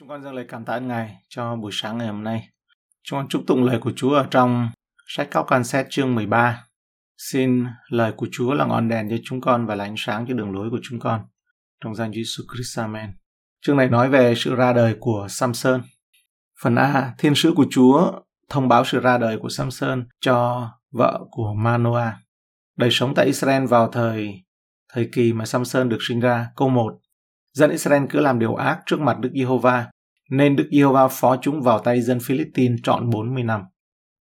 Chúng 0.00 0.08
con 0.08 0.22
dâng 0.22 0.34
lời 0.34 0.44
cảm 0.48 0.64
tạ 0.64 0.72
ơn 0.72 0.88
Ngài 0.88 1.16
cho 1.28 1.56
buổi 1.56 1.70
sáng 1.74 1.98
ngày 1.98 2.06
hôm 2.06 2.24
nay. 2.24 2.48
Chúng 3.02 3.18
con 3.18 3.28
chúc 3.28 3.42
tụng 3.46 3.64
lời 3.64 3.78
của 3.80 3.92
Chúa 3.96 4.14
ở 4.14 4.26
trong 4.30 4.70
sách 5.06 5.28
Cao 5.30 5.44
Can 5.44 5.64
Xét 5.64 5.86
chương 5.90 6.14
13. 6.14 6.64
Xin 7.16 7.66
lời 7.88 8.12
của 8.16 8.26
Chúa 8.32 8.54
là 8.54 8.64
ngọn 8.66 8.88
đèn 8.88 9.10
cho 9.10 9.16
chúng 9.24 9.40
con 9.40 9.66
và 9.66 9.74
là 9.74 9.84
ánh 9.84 9.94
sáng 9.98 10.26
cho 10.28 10.34
đường 10.34 10.52
lối 10.52 10.70
của 10.70 10.78
chúng 10.82 11.00
con. 11.00 11.20
Trong 11.84 11.94
danh 11.94 12.10
Jesus 12.10 12.44
Christ 12.54 12.78
Amen. 12.78 13.12
Chương 13.60 13.76
này 13.76 13.88
nói 13.88 14.08
về 14.08 14.34
sự 14.36 14.54
ra 14.54 14.72
đời 14.72 14.96
của 15.00 15.26
Samson. 15.30 15.82
Phần 16.62 16.74
A, 16.74 17.14
thiên 17.18 17.34
sứ 17.34 17.52
của 17.56 17.66
Chúa 17.70 18.12
thông 18.48 18.68
báo 18.68 18.84
sự 18.84 19.00
ra 19.00 19.18
đời 19.18 19.38
của 19.42 19.48
Samson 19.48 20.06
cho 20.20 20.68
vợ 20.92 21.20
của 21.30 21.54
Manoah. 21.54 22.14
Đời 22.76 22.90
sống 22.92 23.14
tại 23.14 23.26
Israel 23.26 23.66
vào 23.66 23.88
thời 23.88 24.44
thời 24.92 25.08
kỳ 25.12 25.32
mà 25.32 25.44
Samson 25.44 25.88
được 25.88 25.98
sinh 26.00 26.20
ra. 26.20 26.46
Câu 26.56 26.68
1. 26.68 26.98
Dân 27.58 27.70
Israel 27.70 28.02
cứ 28.10 28.20
làm 28.20 28.38
điều 28.38 28.54
ác 28.54 28.78
trước 28.86 29.00
mặt 29.00 29.18
Đức 29.20 29.30
Giê-hô-va, 29.34 29.90
nên 30.30 30.56
Đức 30.56 30.68
Giê-hô-va 30.72 31.08
phó 31.08 31.36
chúng 31.42 31.62
vào 31.62 31.78
tay 31.78 32.00
dân 32.00 32.18
Philippines 32.20 32.80
trọn 32.82 33.10
40 33.10 33.42
năm. 33.42 33.60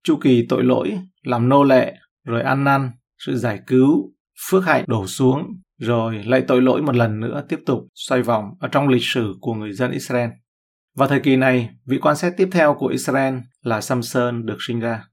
Chu 0.05 0.19
kỳ 0.23 0.47
tội 0.49 0.65
lỗi, 0.65 0.99
làm 1.23 1.49
nô 1.49 1.63
lệ, 1.63 1.95
rồi 2.25 2.43
ăn 2.43 2.65
năn, 2.65 2.91
sự 3.19 3.37
giải 3.37 3.61
cứu, 3.67 4.13
phước 4.51 4.65
hạnh 4.65 4.85
đổ 4.87 5.07
xuống, 5.07 5.43
rồi 5.79 6.23
lại 6.25 6.45
tội 6.49 6.63
lỗi 6.63 6.83
một 6.83 6.97
lần 6.97 7.21
nữa 7.21 7.45
tiếp 7.49 7.61
tục 7.67 7.79
xoay 7.95 8.23
vòng 8.23 8.45
ở 8.61 8.69
trong 8.69 8.89
lịch 8.89 9.05
sử 9.05 9.35
của 9.41 9.55
người 9.55 9.73
dân 9.73 9.91
Israel. 9.91 10.30
Vào 10.97 11.09
thời 11.09 11.21
kỳ 11.21 11.37
này, 11.37 11.71
vị 11.87 11.99
quan 12.03 12.16
sát 12.16 12.33
tiếp 12.37 12.49
theo 12.53 12.75
của 12.75 12.87
Israel 12.87 13.35
là 13.63 13.80
Samson 13.80 14.47
được 14.47 14.57
sinh 14.66 14.80
ra. 14.80 15.05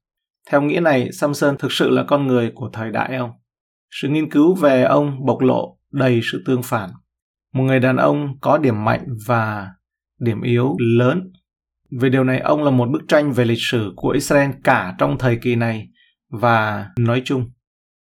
Theo 0.50 0.62
nghĩa 0.62 0.80
này, 0.80 1.12
Samson 1.12 1.58
thực 1.58 1.72
sự 1.72 1.90
là 1.90 2.04
con 2.08 2.28
người 2.28 2.52
của 2.56 2.70
thời 2.74 2.92
đại 2.92 3.16
ông. 3.16 3.32
Sự 3.92 4.08
nghiên 4.10 4.32
cứu 4.32 4.56
về 4.56 4.84
ông 4.84 5.26
bộc 5.26 5.42
lộ 5.42 5.78
đầy 5.92 6.20
sự 6.32 6.44
tương 6.46 6.64
phản 6.64 6.90
một 7.54 7.64
người 7.64 7.80
đàn 7.80 7.98
ông 7.98 8.40
có 8.42 8.58
điểm 8.58 8.86
mạnh 8.86 9.08
và 9.28 9.70
điểm 10.20 10.42
yếu 10.42 10.76
lớn. 10.80 11.32
Về 12.00 12.10
điều 12.10 12.24
này, 12.24 12.40
ông 12.40 12.64
là 12.64 12.72
một 12.72 12.90
bức 12.92 13.02
tranh 13.08 13.32
về 13.32 13.46
lịch 13.46 13.62
sử 13.62 13.94
của 13.96 14.10
Israel 14.10 14.52
cả 14.64 14.96
trong 14.98 15.18
thời 15.18 15.38
kỳ 15.38 15.56
này 15.56 15.88
và 16.30 16.90
nói 17.00 17.22
chung. 17.26 17.52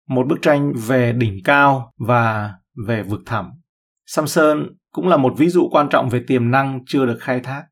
Một 0.09 0.27
bức 0.29 0.43
tranh 0.43 0.73
về 0.87 1.13
đỉnh 1.13 1.39
cao 1.45 1.93
và 1.99 2.53
về 2.87 3.03
vực 3.03 3.21
thẳm. 3.27 3.51
Samson 4.07 4.67
cũng 4.93 5.09
là 5.09 5.17
một 5.17 5.35
ví 5.39 5.49
dụ 5.49 5.69
quan 5.73 5.89
trọng 5.89 6.09
về 6.09 6.25
tiềm 6.27 6.51
năng 6.51 6.81
chưa 6.87 7.07
được 7.07 7.19
khai 7.21 7.41
thác. 7.41 7.65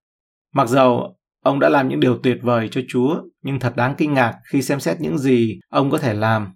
Mặc 0.55 0.69
dầu 0.69 1.14
ông 1.44 1.60
đã 1.60 1.69
làm 1.69 1.88
những 1.88 2.00
điều 2.00 2.19
tuyệt 2.22 2.38
vời 2.42 2.69
cho 2.70 2.81
Chúa, 2.88 3.22
nhưng 3.42 3.60
thật 3.60 3.77
đáng 3.77 3.94
kinh 3.98 4.14
ngạc 4.14 4.34
khi 4.53 4.62
xem 4.62 4.81
xét 4.81 5.00
những 5.00 5.19
gì 5.19 5.60
ông 5.70 5.91
có 5.91 5.98
thể 5.98 6.14
làm 6.14 6.48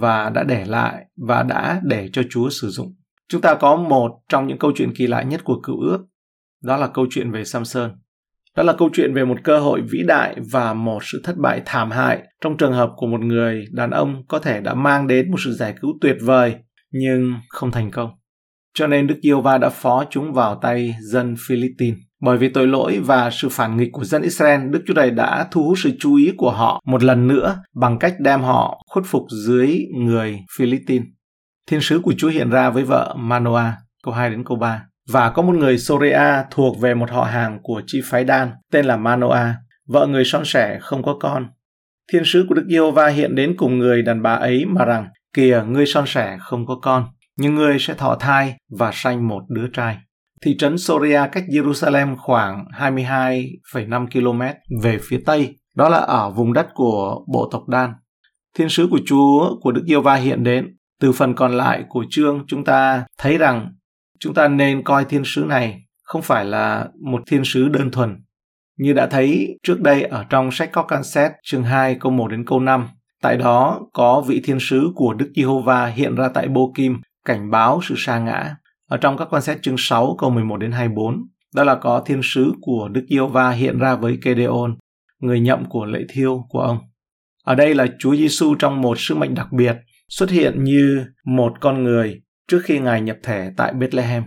và 0.00 0.30
đã 0.30 0.42
để 0.42 0.64
lại 0.64 1.04
và 1.26 1.42
đã 1.42 1.80
để 1.84 2.08
cho 2.12 2.22
Chúa 2.30 2.48
sử 2.50 2.68
dụng. 2.68 2.94
Chúng 3.28 3.40
ta 3.40 3.54
có 3.54 3.76
một 3.76 4.20
trong 4.28 4.46
những 4.46 4.58
câu 4.58 4.72
chuyện 4.74 4.94
kỳ 4.94 5.06
lạ 5.06 5.22
nhất 5.22 5.40
của 5.44 5.60
cựu 5.62 5.80
ước, 5.80 5.98
đó 6.62 6.76
là 6.76 6.86
câu 6.86 7.06
chuyện 7.10 7.30
về 7.30 7.44
Samson. 7.44 7.90
Đó 8.56 8.62
là 8.62 8.72
câu 8.72 8.90
chuyện 8.92 9.14
về 9.14 9.24
một 9.24 9.36
cơ 9.44 9.58
hội 9.58 9.80
vĩ 9.90 9.98
đại 10.06 10.36
và 10.52 10.74
một 10.74 10.98
sự 11.04 11.20
thất 11.24 11.36
bại 11.36 11.62
thảm 11.66 11.90
hại 11.90 12.22
trong 12.40 12.56
trường 12.56 12.72
hợp 12.72 12.90
của 12.96 13.06
một 13.06 13.20
người 13.20 13.64
đàn 13.72 13.90
ông 13.90 14.22
có 14.28 14.38
thể 14.38 14.60
đã 14.60 14.74
mang 14.74 15.06
đến 15.06 15.30
một 15.30 15.36
sự 15.44 15.52
giải 15.52 15.74
cứu 15.80 15.90
tuyệt 16.00 16.16
vời 16.20 16.54
nhưng 16.92 17.34
không 17.48 17.70
thành 17.70 17.90
công. 17.90 18.10
Cho 18.74 18.86
nên 18.86 19.06
Đức 19.06 19.18
Yêu 19.20 19.40
Va 19.40 19.58
đã 19.58 19.68
phó 19.68 20.04
chúng 20.10 20.32
vào 20.32 20.58
tay 20.62 20.94
dân 21.00 21.34
Philippines. 21.48 21.98
Bởi 22.20 22.38
vì 22.38 22.48
tội 22.48 22.66
lỗi 22.66 23.00
và 23.04 23.30
sự 23.30 23.48
phản 23.48 23.76
nghịch 23.76 23.88
của 23.92 24.04
dân 24.04 24.22
Israel, 24.22 24.60
Đức 24.70 24.82
Chúa 24.86 24.94
Trời 24.94 25.10
đã 25.10 25.48
thu 25.50 25.64
hút 25.64 25.78
sự 25.78 25.90
chú 26.00 26.14
ý 26.14 26.32
của 26.36 26.50
họ 26.50 26.82
một 26.86 27.02
lần 27.02 27.28
nữa 27.28 27.62
bằng 27.74 27.98
cách 27.98 28.14
đem 28.18 28.40
họ 28.40 28.82
khuất 28.86 29.04
phục 29.08 29.22
dưới 29.44 29.78
người 29.94 30.38
Philippines. 30.58 31.06
Thiên 31.68 31.80
sứ 31.80 32.00
của 32.02 32.14
Chúa 32.18 32.28
hiện 32.28 32.50
ra 32.50 32.70
với 32.70 32.84
vợ 32.84 33.14
Manoa, 33.18 33.76
câu 34.04 34.14
2 34.14 34.30
đến 34.30 34.44
câu 34.44 34.56
3. 34.56 34.82
Và 35.08 35.30
có 35.30 35.42
một 35.42 35.54
người 35.54 35.78
Sorea 35.78 36.44
thuộc 36.50 36.80
về 36.80 36.94
một 36.94 37.10
họ 37.10 37.24
hàng 37.24 37.58
của 37.62 37.82
chi 37.86 38.00
phái 38.04 38.24
Đan, 38.24 38.50
tên 38.72 38.84
là 38.84 38.96
Manoa, 38.96 39.54
vợ 39.88 40.06
người 40.06 40.24
son 40.24 40.42
sẻ 40.44 40.78
không 40.80 41.02
có 41.02 41.16
con. 41.20 41.46
Thiên 42.12 42.22
sứ 42.24 42.46
của 42.48 42.54
Đức 42.54 42.64
Yêu 42.68 42.90
Va 42.90 43.06
hiện 43.06 43.34
đến 43.34 43.54
cùng 43.56 43.78
người 43.78 44.02
đàn 44.02 44.22
bà 44.22 44.34
ấy 44.34 44.64
mà 44.64 44.84
rằng, 44.84 45.08
kìa, 45.34 45.64
ngươi 45.68 45.86
son 45.86 46.04
sẻ 46.06 46.36
không 46.40 46.66
có 46.66 46.78
con, 46.82 47.06
nhưng 47.36 47.54
ngươi 47.54 47.78
sẽ 47.78 47.94
thọ 47.94 48.14
thai 48.14 48.56
và 48.78 48.90
sanh 48.94 49.28
một 49.28 49.42
đứa 49.48 49.66
trai. 49.72 49.96
Thị 50.42 50.56
trấn 50.56 50.78
Soria 50.78 51.20
cách 51.32 51.44
Jerusalem 51.48 52.16
khoảng 52.16 52.64
22,5 52.78 54.06
km 54.06 54.42
về 54.82 54.98
phía 55.02 55.20
tây, 55.26 55.56
đó 55.76 55.88
là 55.88 55.98
ở 55.98 56.30
vùng 56.30 56.52
đất 56.52 56.66
của 56.74 57.24
bộ 57.32 57.48
tộc 57.52 57.68
Đan. 57.68 57.90
Thiên 58.56 58.68
sứ 58.68 58.88
của 58.90 59.00
Chúa 59.06 59.60
của 59.60 59.72
Đức 59.72 59.82
Yêu 59.86 60.02
Va 60.02 60.14
hiện 60.14 60.44
đến 60.44 60.77
từ 61.00 61.12
phần 61.12 61.34
còn 61.34 61.52
lại 61.52 61.84
của 61.88 62.04
chương 62.10 62.44
chúng 62.46 62.64
ta 62.64 63.04
thấy 63.18 63.38
rằng 63.38 63.72
chúng 64.20 64.34
ta 64.34 64.48
nên 64.48 64.82
coi 64.82 65.04
thiên 65.04 65.22
sứ 65.24 65.44
này 65.44 65.82
không 66.02 66.22
phải 66.22 66.44
là 66.44 66.88
một 67.00 67.22
thiên 67.26 67.44
sứ 67.44 67.68
đơn 67.68 67.90
thuần. 67.90 68.16
Như 68.78 68.92
đã 68.92 69.06
thấy 69.06 69.58
trước 69.62 69.80
đây 69.80 70.02
ở 70.02 70.24
trong 70.30 70.50
sách 70.50 70.70
có 70.72 70.82
can 70.82 71.04
xét 71.04 71.32
chương 71.42 71.62
2 71.62 71.96
câu 72.00 72.12
1 72.12 72.28
đến 72.28 72.44
câu 72.44 72.60
5, 72.60 72.88
tại 73.22 73.36
đó 73.36 73.80
có 73.92 74.20
vị 74.20 74.40
thiên 74.44 74.60
sứ 74.60 74.90
của 74.94 75.14
Đức 75.14 75.32
Giê-hô-va 75.36 75.86
hiện 75.86 76.14
ra 76.14 76.28
tại 76.34 76.48
Bô 76.48 76.72
Kim 76.76 76.96
cảnh 77.24 77.50
báo 77.50 77.80
sự 77.82 77.94
sa 77.98 78.18
ngã. 78.18 78.56
Ở 78.88 78.96
trong 78.96 79.16
các 79.16 79.28
quan 79.30 79.42
xét 79.42 79.62
chương 79.62 79.76
6 79.78 80.16
câu 80.18 80.30
11 80.30 80.56
đến 80.56 80.72
24, 80.72 81.14
đó 81.54 81.64
là 81.64 81.74
có 81.74 82.02
thiên 82.06 82.20
sứ 82.22 82.52
của 82.60 82.88
Đức 82.92 83.06
Giê-hô-va 83.10 83.50
hiện 83.50 83.78
ra 83.78 83.96
với 83.96 84.18
Gedeon, 84.22 84.70
người 85.20 85.40
nhậm 85.40 85.64
của 85.64 85.84
lễ 85.84 86.00
thiêu 86.08 86.44
của 86.48 86.60
ông. 86.60 86.78
Ở 87.44 87.54
đây 87.54 87.74
là 87.74 87.86
Chúa 87.98 88.16
Giêsu 88.16 88.54
trong 88.54 88.80
một 88.80 88.98
sứ 89.00 89.14
mệnh 89.14 89.34
đặc 89.34 89.52
biệt 89.52 89.76
xuất 90.08 90.30
hiện 90.30 90.64
như 90.64 91.04
một 91.24 91.52
con 91.60 91.84
người 91.84 92.20
trước 92.48 92.60
khi 92.64 92.78
Ngài 92.78 93.00
nhập 93.00 93.16
thể 93.22 93.50
tại 93.56 93.72
Bethlehem. 93.72 94.22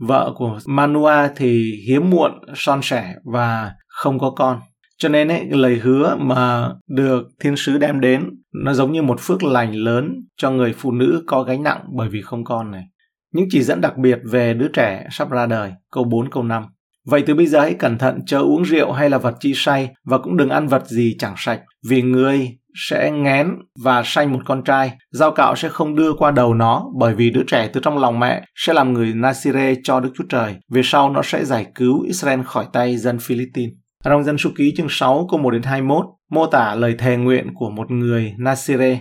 Vợ 0.00 0.32
của 0.36 0.58
Manua 0.66 1.28
thì 1.36 1.72
hiếm 1.88 2.10
muộn, 2.10 2.32
son 2.54 2.80
sẻ 2.82 3.14
và 3.24 3.72
không 3.88 4.18
có 4.18 4.30
con. 4.30 4.60
Cho 4.98 5.08
nên 5.08 5.28
ấy, 5.28 5.46
lời 5.50 5.76
hứa 5.76 6.16
mà 6.20 6.70
được 6.88 7.22
thiên 7.40 7.56
sứ 7.56 7.78
đem 7.78 8.00
đến 8.00 8.30
nó 8.64 8.72
giống 8.72 8.92
như 8.92 9.02
một 9.02 9.20
phước 9.20 9.44
lành 9.44 9.74
lớn 9.74 10.14
cho 10.36 10.50
người 10.50 10.74
phụ 10.78 10.92
nữ 10.92 11.22
có 11.26 11.42
gánh 11.42 11.62
nặng 11.62 11.80
bởi 11.96 12.08
vì 12.08 12.22
không 12.22 12.44
con 12.44 12.70
này. 12.70 12.84
Những 13.32 13.46
chỉ 13.50 13.62
dẫn 13.62 13.80
đặc 13.80 13.96
biệt 13.96 14.18
về 14.30 14.54
đứa 14.54 14.68
trẻ 14.68 15.06
sắp 15.10 15.30
ra 15.30 15.46
đời, 15.46 15.72
câu 15.92 16.04
4 16.04 16.30
câu 16.30 16.42
5. 16.42 16.64
Vậy 17.06 17.22
từ 17.26 17.34
bây 17.34 17.46
giờ 17.46 17.60
hãy 17.60 17.74
cẩn 17.74 17.98
thận 17.98 18.20
chớ 18.26 18.38
uống 18.38 18.62
rượu 18.62 18.92
hay 18.92 19.10
là 19.10 19.18
vật 19.18 19.34
chi 19.40 19.52
say 19.54 19.90
và 20.04 20.18
cũng 20.18 20.36
đừng 20.36 20.48
ăn 20.48 20.66
vật 20.66 20.86
gì 20.86 21.16
chẳng 21.18 21.34
sạch 21.36 21.60
vì 21.88 22.02
người 22.02 22.58
sẽ 22.76 23.10
ngén 23.10 23.48
và 23.82 24.02
sanh 24.04 24.32
một 24.32 24.38
con 24.44 24.62
trai. 24.64 24.92
Giao 25.10 25.30
cạo 25.30 25.56
sẽ 25.56 25.68
không 25.68 25.94
đưa 25.94 26.12
qua 26.12 26.30
đầu 26.30 26.54
nó 26.54 26.86
bởi 26.98 27.14
vì 27.14 27.30
đứa 27.30 27.42
trẻ 27.46 27.70
từ 27.72 27.80
trong 27.84 27.98
lòng 27.98 28.20
mẹ 28.20 28.44
sẽ 28.54 28.72
làm 28.72 28.92
người 28.92 29.12
Nasire 29.14 29.74
cho 29.84 30.00
Đức 30.00 30.10
Chúa 30.18 30.24
Trời. 30.28 30.54
Về 30.70 30.80
sau 30.84 31.10
nó 31.10 31.22
sẽ 31.24 31.44
giải 31.44 31.66
cứu 31.74 32.02
Israel 32.02 32.40
khỏi 32.42 32.66
tay 32.72 32.96
dân 32.96 33.18
Philippines. 33.18 33.74
Trong 34.04 34.24
dân 34.24 34.38
số 34.38 34.50
ký 34.56 34.74
chương 34.76 34.88
6 34.90 35.26
câu 35.30 35.40
1 35.40 35.50
đến 35.50 35.62
21 35.62 36.06
mô 36.30 36.46
tả 36.46 36.74
lời 36.74 36.94
thề 36.98 37.16
nguyện 37.16 37.46
của 37.54 37.70
một 37.70 37.90
người 37.90 38.34
Nasire. 38.38 39.00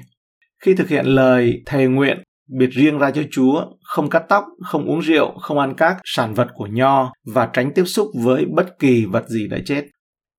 Khi 0.64 0.76
thực 0.76 0.90
hiện 0.90 1.06
lời 1.06 1.64
thề 1.66 1.88
nguyện 1.88 2.24
biệt 2.60 2.70
riêng 2.70 2.98
ra 2.98 3.12
cho 3.12 3.22
Chúa, 3.32 3.66
không 3.84 4.10
cắt 4.10 4.24
tóc, 4.30 4.46
không 4.62 4.86
uống 4.86 5.00
rượu, 5.00 5.38
không 5.40 5.60
ăn 5.60 5.74
các 5.78 5.98
sản 6.04 6.34
vật 6.34 6.48
của 6.54 6.68
nho 6.68 7.14
và 7.26 7.50
tránh 7.54 7.72
tiếp 7.76 7.84
xúc 7.86 8.08
với 8.24 8.46
bất 8.46 8.80
kỳ 8.80 9.06
vật 9.06 9.30
gì 9.30 9.48
đã 9.48 9.58
chết. 9.66 9.84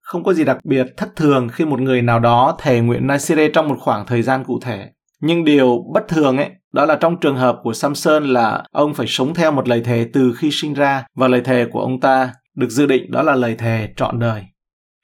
Không 0.07 0.25
có 0.25 0.33
gì 0.33 0.45
đặc 0.45 0.59
biệt 0.65 0.87
thất 0.97 1.17
thường 1.17 1.49
khi 1.53 1.65
một 1.65 1.81
người 1.81 2.03
nào 2.03 2.21
đó 2.21 2.57
thề 2.61 2.81
nguyện 2.81 3.07
Nasire 3.07 3.49
trong 3.49 3.69
một 3.69 3.77
khoảng 3.81 4.07
thời 4.07 4.23
gian 4.23 4.45
cụ 4.45 4.59
thể. 4.63 4.87
Nhưng 5.21 5.45
điều 5.45 5.79
bất 5.95 6.09
thường 6.09 6.37
ấy, 6.37 6.51
đó 6.73 6.85
là 6.85 6.97
trong 7.01 7.17
trường 7.21 7.37
hợp 7.37 7.59
của 7.63 7.73
Samson 7.73 8.25
là 8.25 8.65
ông 8.73 8.95
phải 8.95 9.07
sống 9.07 9.35
theo 9.35 9.53
một 9.53 9.69
lời 9.69 9.81
thề 9.85 10.07
từ 10.13 10.33
khi 10.37 10.51
sinh 10.53 10.75
ra 10.75 11.05
và 11.17 11.29
lời 11.29 11.41
thề 11.41 11.67
của 11.73 11.81
ông 11.81 12.01
ta 12.01 12.33
được 12.57 12.69
dự 12.69 12.87
định 12.87 13.11
đó 13.11 13.23
là 13.23 13.35
lời 13.35 13.55
thề 13.59 13.89
trọn 13.97 14.19
đời. 14.19 14.43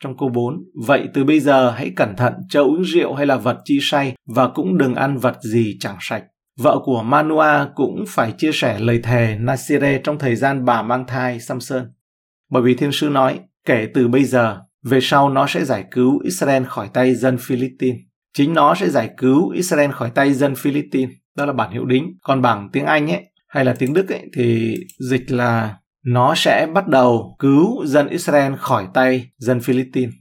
Trong 0.02 0.16
câu 0.16 0.28
4, 0.28 0.54
vậy 0.86 1.08
từ 1.14 1.24
bây 1.24 1.40
giờ 1.40 1.70
hãy 1.70 1.92
cẩn 1.96 2.16
thận 2.16 2.32
chớ 2.48 2.60
uống 2.60 2.82
rượu 2.82 3.14
hay 3.14 3.26
là 3.26 3.36
vật 3.36 3.56
chi 3.64 3.78
say 3.82 4.14
và 4.34 4.48
cũng 4.48 4.78
đừng 4.78 4.94
ăn 4.94 5.16
vật 5.16 5.36
gì 5.42 5.76
chẳng 5.80 5.96
sạch. 6.00 6.24
Vợ 6.58 6.78
của 6.84 7.02
Manua 7.02 7.66
cũng 7.74 8.04
phải 8.08 8.32
chia 8.38 8.52
sẻ 8.52 8.78
lời 8.78 9.00
thề 9.02 9.36
Nasire 9.40 10.00
trong 10.04 10.18
thời 10.18 10.36
gian 10.36 10.64
bà 10.64 10.82
mang 10.82 11.06
thai 11.06 11.40
Samson. 11.40 11.92
Bởi 12.50 12.62
vì 12.62 12.74
thiên 12.74 12.92
sư 12.92 13.08
nói, 13.08 13.40
kể 13.66 13.88
từ 13.94 14.08
bây 14.08 14.24
giờ, 14.24 14.60
về 14.84 14.98
sau 15.02 15.28
nó 15.28 15.46
sẽ 15.46 15.64
giải 15.64 15.84
cứu 15.90 16.20
Israel 16.24 16.64
khỏi 16.64 16.88
tay 16.92 17.14
dân 17.14 17.38
Philippines. 17.38 18.00
Chính 18.34 18.54
nó 18.54 18.74
sẽ 18.74 18.88
giải 18.88 19.10
cứu 19.16 19.48
Israel 19.48 19.90
khỏi 19.90 20.10
tay 20.14 20.34
dân 20.34 20.54
Philippines. 20.54 21.10
Đó 21.36 21.46
là 21.46 21.52
bản 21.52 21.72
hiệu 21.72 21.84
đính. 21.84 22.12
Còn 22.22 22.42
bằng 22.42 22.68
tiếng 22.72 22.84
Anh 22.84 23.10
ấy, 23.10 23.24
hay 23.48 23.64
là 23.64 23.74
tiếng 23.78 23.94
Đức 23.94 24.08
ấy, 24.08 24.22
thì 24.36 24.76
dịch 25.10 25.30
là 25.30 25.76
nó 26.04 26.34
sẽ 26.36 26.66
bắt 26.74 26.88
đầu 26.88 27.36
cứu 27.38 27.86
dân 27.86 28.08
Israel 28.08 28.52
khỏi 28.58 28.86
tay 28.94 29.30
dân 29.38 29.60
Philippines. 29.60 30.14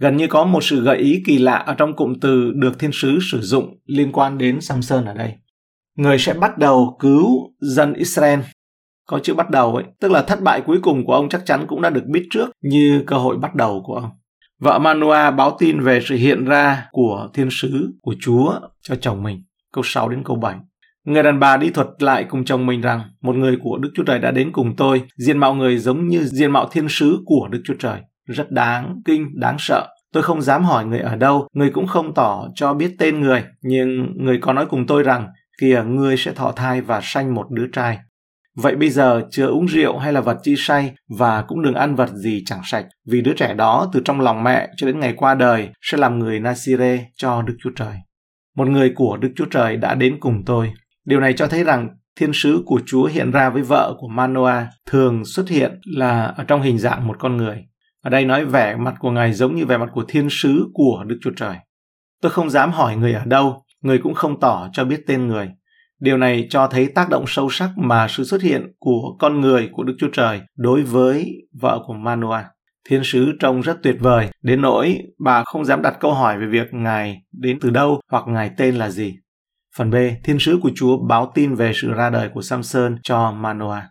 Gần 0.00 0.16
như 0.16 0.26
có 0.26 0.44
một 0.44 0.64
sự 0.64 0.82
gợi 0.82 0.98
ý 0.98 1.22
kỳ 1.26 1.38
lạ 1.38 1.54
ở 1.56 1.74
trong 1.74 1.96
cụm 1.96 2.12
từ 2.20 2.52
được 2.54 2.78
thiên 2.78 2.90
sứ 2.92 3.18
sử 3.30 3.40
dụng 3.40 3.78
liên 3.86 4.12
quan 4.12 4.38
đến 4.38 4.60
Samson 4.60 5.04
ở 5.04 5.14
đây. 5.14 5.32
Người 5.96 6.18
sẽ 6.18 6.34
bắt 6.34 6.58
đầu 6.58 6.96
cứu 7.00 7.54
dân 7.60 7.94
Israel 7.94 8.40
có 9.06 9.18
chữ 9.18 9.34
bắt 9.34 9.50
đầu 9.50 9.74
ấy, 9.76 9.84
tức 10.00 10.12
là 10.12 10.22
thất 10.22 10.42
bại 10.42 10.60
cuối 10.66 10.78
cùng 10.82 11.06
của 11.06 11.12
ông 11.12 11.28
chắc 11.28 11.46
chắn 11.46 11.64
cũng 11.66 11.82
đã 11.82 11.90
được 11.90 12.04
biết 12.06 12.26
trước 12.30 12.50
như 12.62 13.04
cơ 13.06 13.16
hội 13.16 13.36
bắt 13.36 13.54
đầu 13.54 13.82
của 13.84 13.94
ông. 13.94 14.10
Vợ 14.60 14.78
Manoa 14.78 15.30
báo 15.30 15.56
tin 15.58 15.80
về 15.80 16.00
sự 16.04 16.16
hiện 16.16 16.44
ra 16.44 16.88
của 16.92 17.28
thiên 17.34 17.48
sứ 17.50 17.90
của 18.02 18.14
Chúa 18.20 18.60
cho 18.82 18.94
chồng 18.94 19.22
mình. 19.22 19.44
Câu 19.72 19.84
6 19.84 20.08
đến 20.08 20.22
câu 20.24 20.36
7. 20.36 20.54
Người 21.04 21.22
đàn 21.22 21.40
bà 21.40 21.56
đi 21.56 21.70
thuật 21.70 21.88
lại 21.98 22.24
cùng 22.24 22.44
chồng 22.44 22.66
mình 22.66 22.80
rằng 22.80 23.00
một 23.22 23.36
người 23.36 23.58
của 23.62 23.78
Đức 23.78 23.90
Chúa 23.94 24.04
Trời 24.04 24.18
đã 24.18 24.30
đến 24.30 24.52
cùng 24.52 24.76
tôi, 24.76 25.02
diện 25.16 25.38
mạo 25.38 25.54
người 25.54 25.78
giống 25.78 26.08
như 26.08 26.24
diện 26.24 26.52
mạo 26.52 26.68
thiên 26.72 26.86
sứ 26.88 27.18
của 27.24 27.48
Đức 27.50 27.60
Chúa 27.64 27.74
Trời. 27.78 28.00
Rất 28.26 28.50
đáng 28.50 29.02
kinh, 29.04 29.40
đáng 29.40 29.56
sợ. 29.58 29.88
Tôi 30.12 30.22
không 30.22 30.42
dám 30.42 30.64
hỏi 30.64 30.84
người 30.84 31.00
ở 31.00 31.16
đâu, 31.16 31.48
người 31.52 31.70
cũng 31.70 31.86
không 31.86 32.14
tỏ 32.14 32.48
cho 32.54 32.74
biết 32.74 32.96
tên 32.98 33.20
người, 33.20 33.44
nhưng 33.62 34.12
người 34.16 34.38
có 34.42 34.52
nói 34.52 34.66
cùng 34.66 34.86
tôi 34.86 35.02
rằng, 35.02 35.28
kìa, 35.60 35.82
người 35.86 36.16
sẽ 36.16 36.32
thọ 36.32 36.52
thai 36.52 36.80
và 36.80 37.00
sanh 37.02 37.34
một 37.34 37.46
đứa 37.50 37.66
trai. 37.72 37.98
Vậy 38.56 38.76
bây 38.76 38.90
giờ 38.90 39.22
chưa 39.30 39.46
uống 39.46 39.66
rượu 39.66 39.98
hay 39.98 40.12
là 40.12 40.20
vật 40.20 40.38
chi 40.42 40.54
say 40.58 40.94
và 41.18 41.42
cũng 41.42 41.62
đừng 41.62 41.74
ăn 41.74 41.94
vật 41.94 42.10
gì 42.14 42.42
chẳng 42.46 42.60
sạch, 42.64 42.86
vì 43.06 43.20
đứa 43.20 43.32
trẻ 43.32 43.54
đó 43.54 43.90
từ 43.92 44.00
trong 44.04 44.20
lòng 44.20 44.42
mẹ 44.44 44.68
cho 44.76 44.86
đến 44.86 45.00
ngày 45.00 45.14
qua 45.16 45.34
đời 45.34 45.68
sẽ 45.82 45.98
làm 45.98 46.18
người 46.18 46.40
Nasire 46.40 47.06
cho 47.16 47.42
Đức 47.42 47.56
Chúa 47.62 47.70
Trời. 47.76 47.94
Một 48.56 48.68
người 48.68 48.92
của 48.96 49.16
Đức 49.16 49.32
Chúa 49.36 49.44
Trời 49.50 49.76
đã 49.76 49.94
đến 49.94 50.16
cùng 50.20 50.42
tôi. 50.46 50.72
Điều 51.04 51.20
này 51.20 51.32
cho 51.32 51.46
thấy 51.46 51.64
rằng 51.64 51.88
thiên 52.16 52.30
sứ 52.34 52.62
của 52.66 52.80
Chúa 52.86 53.04
hiện 53.04 53.30
ra 53.30 53.50
với 53.50 53.62
vợ 53.62 53.94
của 53.98 54.08
Manoa 54.08 54.68
thường 54.86 55.24
xuất 55.24 55.48
hiện 55.48 55.80
là 55.96 56.24
ở 56.24 56.44
trong 56.44 56.62
hình 56.62 56.78
dạng 56.78 57.06
một 57.06 57.16
con 57.18 57.36
người. 57.36 57.64
Ở 58.02 58.10
đây 58.10 58.24
nói 58.24 58.44
vẻ 58.44 58.76
mặt 58.76 58.94
của 58.98 59.10
Ngài 59.10 59.32
giống 59.32 59.54
như 59.54 59.66
vẻ 59.66 59.76
mặt 59.76 59.88
của 59.92 60.04
thiên 60.08 60.28
sứ 60.30 60.66
của 60.74 61.04
Đức 61.06 61.18
Chúa 61.22 61.32
Trời. 61.36 61.56
Tôi 62.22 62.32
không 62.32 62.50
dám 62.50 62.72
hỏi 62.72 62.96
người 62.96 63.12
ở 63.12 63.24
đâu, 63.24 63.62
người 63.82 63.98
cũng 63.98 64.14
không 64.14 64.40
tỏ 64.40 64.68
cho 64.72 64.84
biết 64.84 65.04
tên 65.06 65.26
người. 65.26 65.48
Điều 66.00 66.16
này 66.16 66.46
cho 66.50 66.66
thấy 66.66 66.86
tác 66.94 67.08
động 67.08 67.24
sâu 67.26 67.50
sắc 67.50 67.70
mà 67.76 68.08
sự 68.08 68.24
xuất 68.24 68.42
hiện 68.42 68.72
của 68.78 69.16
con 69.18 69.40
người 69.40 69.68
của 69.72 69.84
Đức 69.84 69.94
Chúa 69.98 70.10
Trời 70.12 70.40
đối 70.56 70.82
với 70.82 71.32
vợ 71.60 71.80
của 71.86 71.94
Manoa. 71.94 72.44
Thiên 72.88 73.00
sứ 73.04 73.32
trông 73.40 73.60
rất 73.60 73.76
tuyệt 73.82 73.96
vời, 74.00 74.28
đến 74.42 74.62
nỗi 74.62 74.98
bà 75.18 75.44
không 75.44 75.64
dám 75.64 75.82
đặt 75.82 75.96
câu 76.00 76.14
hỏi 76.14 76.38
về 76.38 76.46
việc 76.46 76.66
Ngài 76.72 77.22
đến 77.32 77.58
từ 77.60 77.70
đâu 77.70 78.00
hoặc 78.10 78.24
Ngài 78.28 78.50
tên 78.56 78.76
là 78.76 78.90
gì. 78.90 79.14
Phần 79.76 79.90
B, 79.90 79.94
thiên 80.24 80.38
sứ 80.38 80.58
của 80.62 80.70
Chúa 80.74 80.96
báo 81.08 81.32
tin 81.34 81.54
về 81.54 81.72
sự 81.74 81.92
ra 81.92 82.10
đời 82.10 82.28
của 82.34 82.42
Samson 82.42 82.96
cho 83.02 83.32
Manoa. 83.32 83.90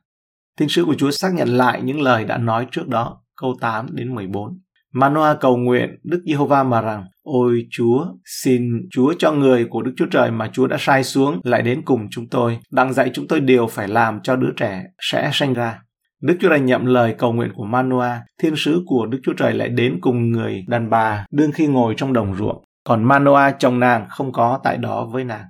Thiên 0.60 0.70
sứ 0.70 0.86
của 0.86 0.96
Chúa 0.96 1.12
xác 1.12 1.34
nhận 1.34 1.50
lại 1.50 1.82
những 1.82 2.02
lời 2.02 2.26
đã 2.26 2.38
nói 2.38 2.68
trước 2.72 2.88
đó, 2.88 3.22
câu 3.42 3.56
8 3.62 3.88
đến 3.92 4.16
14. 4.16 4.60
Manoa 4.98 5.36
cầu 5.36 5.58
nguyện 5.58 5.90
Đức 6.04 6.24
Giê-hô-va 6.26 6.64
mà 6.64 6.82
rằng, 6.82 7.06
Ôi 7.24 7.68
Chúa, 7.72 8.06
xin 8.26 8.62
Chúa 8.92 9.14
cho 9.20 9.32
người 9.32 9.66
của 9.70 9.82
Đức 9.82 9.92
Chúa 9.98 10.06
Trời 10.12 10.32
mà 10.32 10.50
Chúa 10.54 10.68
đã 10.68 10.78
sai 10.80 11.04
xuống 11.04 11.40
lại 11.44 11.62
đến 11.62 11.82
cùng 11.86 12.08
chúng 12.12 12.30
tôi, 12.30 12.60
đang 12.72 12.94
dạy 12.94 13.12
chúng 13.14 13.28
tôi 13.28 13.40
điều 13.40 13.68
phải 13.68 13.88
làm 13.88 14.20
cho 14.24 14.36
đứa 14.36 14.52
trẻ 14.58 14.84
sẽ 15.00 15.30
sanh 15.34 15.54
ra. 15.54 15.80
Đức 16.22 16.38
Chúa 16.42 16.50
Trời 16.50 16.60
nhậm 16.60 16.86
lời 16.86 17.16
cầu 17.18 17.34
nguyện 17.34 17.52
của 17.56 17.64
Manoa, 17.64 18.22
thiên 18.42 18.54
sứ 18.56 18.84
của 18.86 19.06
Đức 19.06 19.20
Chúa 19.24 19.34
Trời 19.34 19.54
lại 19.54 19.70
đến 19.70 19.98
cùng 20.02 20.32
người 20.32 20.64
đàn 20.68 20.90
bà 20.90 21.26
đương 21.32 21.52
khi 21.52 21.68
ngồi 21.68 21.94
trong 21.98 22.14
đồng 22.14 22.36
ruộng, 22.36 22.64
còn 22.84 23.04
Manoa 23.04 23.52
chồng 23.52 23.80
nàng 23.80 24.06
không 24.10 24.32
có 24.32 24.60
tại 24.64 24.78
đó 24.78 25.10
với 25.12 25.24
nàng. 25.24 25.46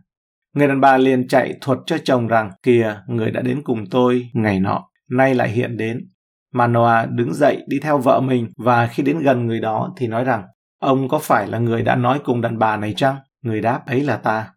Người 0.56 0.68
đàn 0.68 0.82
bà 0.82 0.98
liền 0.98 1.28
chạy 1.28 1.54
thuật 1.62 1.80
cho 1.86 1.98
chồng 2.04 2.28
rằng, 2.28 2.52
kìa, 2.64 2.96
người 3.08 3.32
đã 3.32 3.42
đến 3.42 3.62
cùng 3.64 3.86
tôi 3.92 4.30
ngày 4.34 4.60
nọ, 4.60 4.84
nay 5.12 5.36
lại 5.36 5.50
hiện 5.50 5.78
đến. 5.78 5.98
Manoa 6.56 7.06
đứng 7.06 7.34
dậy 7.34 7.64
đi 7.68 7.80
theo 7.80 7.98
vợ 7.98 8.20
mình 8.20 8.48
và 8.58 8.88
khi 8.88 9.04
đến 9.04 9.20
gần 9.20 9.48
người 9.48 9.60
đó 9.60 9.94
thì 9.98 10.08
nói 10.08 10.24
rằng, 10.24 10.44
ông 10.80 11.08
có 11.08 11.20
phải 11.20 11.48
là 11.48 11.60
người 11.60 11.82
đã 11.82 11.96
nói 11.96 12.20
cùng 12.24 12.42
đàn 12.42 12.60
bà 12.60 12.78
này 12.78 12.94
chăng? 12.98 13.16
Người 13.42 13.62
đáp 13.62 13.86
ấy 13.86 14.02
là 14.02 14.18
ta. 14.18 14.50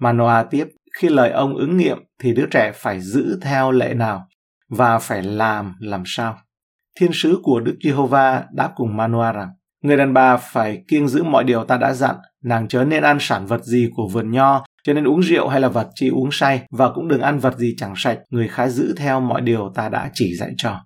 Manoa 0.00 0.42
tiếp, 0.42 0.64
khi 0.98 1.08
lời 1.08 1.30
ông 1.30 1.56
ứng 1.56 1.76
nghiệm 1.76 1.98
thì 2.22 2.34
đứa 2.34 2.46
trẻ 2.50 2.72
phải 2.74 3.00
giữ 3.00 3.38
theo 3.42 3.70
lệ 3.70 3.94
nào 3.94 4.26
và 4.68 4.98
phải 4.98 5.22
làm 5.22 5.74
làm 5.80 6.02
sao. 6.06 6.38
Thiên 7.00 7.10
sứ 7.12 7.38
của 7.42 7.60
Đức 7.60 7.76
Giê-hô-va 7.84 8.44
đáp 8.52 8.72
cùng 8.76 8.96
Manoa 8.96 9.32
rằng, 9.32 9.48
người 9.82 9.96
đàn 9.96 10.14
bà 10.14 10.36
phải 10.36 10.82
kiêng 10.88 11.08
giữ 11.08 11.22
mọi 11.22 11.44
điều 11.44 11.64
ta 11.64 11.76
đã 11.76 11.92
dặn, 11.92 12.16
nàng 12.44 12.68
chớ 12.68 12.84
nên 12.84 13.02
ăn 13.02 13.16
sản 13.20 13.46
vật 13.46 13.64
gì 13.64 13.88
của 13.94 14.08
vườn 14.08 14.30
nho, 14.30 14.64
cho 14.84 14.92
nên 14.92 15.04
uống 15.04 15.22
rượu 15.22 15.48
hay 15.48 15.60
là 15.60 15.68
vật 15.68 15.88
chi 15.94 16.08
uống 16.08 16.28
say 16.32 16.62
và 16.70 16.90
cũng 16.94 17.08
đừng 17.08 17.20
ăn 17.20 17.38
vật 17.38 17.58
gì 17.58 17.74
chẳng 17.78 17.94
sạch, 17.96 18.18
người 18.30 18.48
khá 18.48 18.68
giữ 18.68 18.94
theo 18.96 19.20
mọi 19.20 19.40
điều 19.40 19.72
ta 19.74 19.88
đã 19.88 20.10
chỉ 20.14 20.36
dạy 20.36 20.50
cho. 20.56 20.80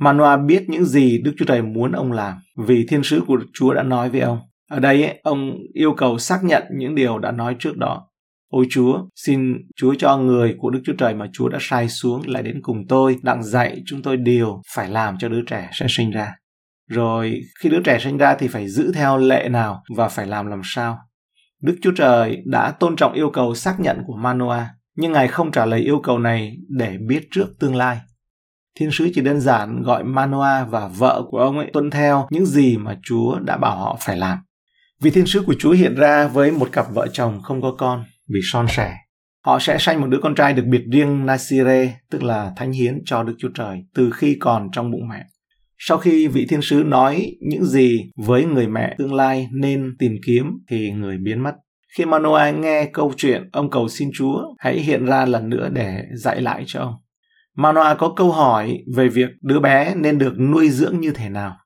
Manoa 0.00 0.36
biết 0.36 0.64
những 0.68 0.84
gì 0.84 1.18
Đức 1.24 1.32
Chúa 1.38 1.44
Trời 1.44 1.62
muốn 1.62 1.92
ông 1.92 2.12
làm 2.12 2.34
vì 2.66 2.86
thiên 2.88 3.02
sứ 3.02 3.22
của 3.26 3.38
Chúa 3.54 3.74
đã 3.74 3.82
nói 3.82 4.10
với 4.10 4.20
ông. 4.20 4.38
Ở 4.70 4.80
đây 4.80 5.04
ấy, 5.04 5.20
ông 5.22 5.56
yêu 5.74 5.94
cầu 5.96 6.18
xác 6.18 6.44
nhận 6.44 6.62
những 6.76 6.94
điều 6.94 7.18
đã 7.18 7.32
nói 7.32 7.56
trước 7.58 7.76
đó. 7.76 8.08
Ôi 8.50 8.66
Chúa, 8.70 8.98
xin 9.16 9.54
Chúa 9.76 9.94
cho 9.98 10.16
người 10.16 10.54
của 10.58 10.70
Đức 10.70 10.80
Chúa 10.84 10.92
Trời 10.98 11.14
mà 11.14 11.26
Chúa 11.32 11.48
đã 11.48 11.58
sai 11.60 11.88
xuống 11.88 12.22
lại 12.26 12.42
đến 12.42 12.60
cùng 12.62 12.86
tôi, 12.88 13.16
đặng 13.22 13.42
dạy 13.42 13.82
chúng 13.86 14.02
tôi 14.02 14.16
điều 14.16 14.62
phải 14.74 14.88
làm 14.88 15.18
cho 15.18 15.28
đứa 15.28 15.42
trẻ 15.42 15.70
sẽ 15.72 15.86
sinh 15.88 16.10
ra. 16.10 16.34
Rồi 16.90 17.40
khi 17.60 17.68
đứa 17.68 17.82
trẻ 17.84 17.98
sinh 17.98 18.18
ra 18.18 18.34
thì 18.34 18.48
phải 18.48 18.68
giữ 18.68 18.92
theo 18.94 19.18
lệ 19.18 19.48
nào 19.48 19.82
và 19.96 20.08
phải 20.08 20.26
làm 20.26 20.46
làm 20.46 20.60
sao. 20.64 20.98
Đức 21.62 21.76
Chúa 21.82 21.92
Trời 21.96 22.42
đã 22.44 22.70
tôn 22.70 22.96
trọng 22.96 23.12
yêu 23.12 23.30
cầu 23.30 23.54
xác 23.54 23.80
nhận 23.80 24.02
của 24.06 24.16
Manoa, 24.16 24.70
nhưng 24.96 25.12
Ngài 25.12 25.28
không 25.28 25.50
trả 25.50 25.66
lời 25.66 25.80
yêu 25.80 26.00
cầu 26.02 26.18
này 26.18 26.56
để 26.68 26.96
biết 27.08 27.28
trước 27.30 27.46
tương 27.60 27.76
lai. 27.76 27.98
Thiên 28.80 28.90
sứ 28.92 29.10
chỉ 29.14 29.20
đơn 29.20 29.40
giản 29.40 29.82
gọi 29.82 30.04
Manoa 30.04 30.64
và 30.64 30.88
vợ 30.88 31.22
của 31.30 31.38
ông 31.38 31.58
ấy 31.58 31.70
tuân 31.72 31.90
theo 31.90 32.26
những 32.30 32.46
gì 32.46 32.76
mà 32.76 32.98
Chúa 33.02 33.38
đã 33.38 33.56
bảo 33.56 33.76
họ 33.76 33.98
phải 34.00 34.16
làm. 34.16 34.38
Vì 35.00 35.10
thiên 35.10 35.26
sứ 35.26 35.42
của 35.46 35.54
Chúa 35.58 35.70
hiện 35.70 35.94
ra 35.94 36.28
với 36.28 36.50
một 36.50 36.68
cặp 36.72 36.86
vợ 36.94 37.06
chồng 37.12 37.42
không 37.42 37.62
có 37.62 37.74
con, 37.78 38.04
vì 38.34 38.40
son 38.52 38.66
sẻ. 38.68 38.94
Họ 39.44 39.58
sẽ 39.58 39.76
sanh 39.80 40.00
một 40.00 40.06
đứa 40.06 40.18
con 40.22 40.34
trai 40.34 40.52
được 40.52 40.64
biệt 40.66 40.82
riêng 40.92 41.26
Nasire, 41.26 41.96
tức 42.10 42.22
là 42.22 42.52
thánh 42.56 42.72
hiến 42.72 43.02
cho 43.04 43.22
Đức 43.22 43.34
Chúa 43.38 43.50
Trời, 43.54 43.84
từ 43.94 44.10
khi 44.10 44.36
còn 44.40 44.68
trong 44.72 44.90
bụng 44.90 45.08
mẹ. 45.08 45.24
Sau 45.78 45.98
khi 45.98 46.28
vị 46.28 46.46
thiên 46.48 46.62
sứ 46.62 46.82
nói 46.86 47.36
những 47.40 47.64
gì 47.64 48.10
với 48.16 48.44
người 48.44 48.68
mẹ 48.68 48.94
tương 48.98 49.14
lai 49.14 49.48
nên 49.52 49.96
tìm 49.98 50.16
kiếm 50.26 50.46
thì 50.70 50.90
người 50.90 51.18
biến 51.18 51.42
mất. 51.42 51.52
Khi 51.96 52.04
Manoa 52.04 52.50
nghe 52.50 52.84
câu 52.92 53.12
chuyện, 53.16 53.48
ông 53.52 53.70
cầu 53.70 53.88
xin 53.88 54.10
Chúa 54.14 54.42
hãy 54.58 54.80
hiện 54.80 55.06
ra 55.06 55.26
lần 55.26 55.48
nữa 55.48 55.68
để 55.72 56.04
dạy 56.14 56.40
lại 56.40 56.64
cho 56.66 56.80
ông. 56.80 56.94
Manoa 57.56 57.94
có 57.94 58.12
câu 58.16 58.32
hỏi 58.32 58.78
về 58.96 59.08
việc 59.08 59.28
đứa 59.42 59.60
bé 59.60 59.94
nên 59.94 60.18
được 60.18 60.38
nuôi 60.38 60.70
dưỡng 60.70 61.00
như 61.00 61.10
thế 61.10 61.28
nào. 61.28 61.56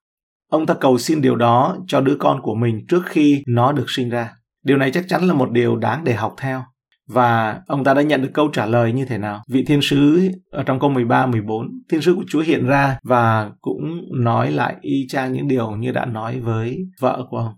Ông 0.50 0.66
ta 0.66 0.74
cầu 0.74 0.98
xin 0.98 1.20
điều 1.20 1.36
đó 1.36 1.76
cho 1.86 2.00
đứa 2.00 2.16
con 2.18 2.42
của 2.42 2.54
mình 2.54 2.86
trước 2.88 3.02
khi 3.06 3.42
nó 3.46 3.72
được 3.72 3.90
sinh 3.90 4.08
ra. 4.08 4.32
Điều 4.64 4.76
này 4.76 4.90
chắc 4.90 5.04
chắn 5.08 5.24
là 5.24 5.34
một 5.34 5.50
điều 5.50 5.76
đáng 5.76 6.04
để 6.04 6.14
học 6.14 6.34
theo. 6.38 6.62
Và 7.08 7.60
ông 7.66 7.84
ta 7.84 7.94
đã 7.94 8.02
nhận 8.02 8.22
được 8.22 8.30
câu 8.34 8.48
trả 8.48 8.66
lời 8.66 8.92
như 8.92 9.04
thế 9.04 9.18
nào? 9.18 9.42
Vị 9.48 9.64
thiên 9.64 9.80
sứ 9.82 10.30
ở 10.50 10.62
trong 10.62 10.80
câu 10.80 10.90
13, 10.90 11.26
14, 11.26 11.66
thiên 11.88 12.02
sứ 12.02 12.14
của 12.14 12.24
Chúa 12.28 12.40
hiện 12.40 12.66
ra 12.66 12.98
và 13.02 13.50
cũng 13.60 14.00
nói 14.22 14.52
lại 14.52 14.74
y 14.80 15.06
chang 15.08 15.32
những 15.32 15.48
điều 15.48 15.70
như 15.70 15.92
đã 15.92 16.04
nói 16.06 16.40
với 16.40 16.78
vợ 17.00 17.26
của 17.30 17.36
ông. 17.36 17.54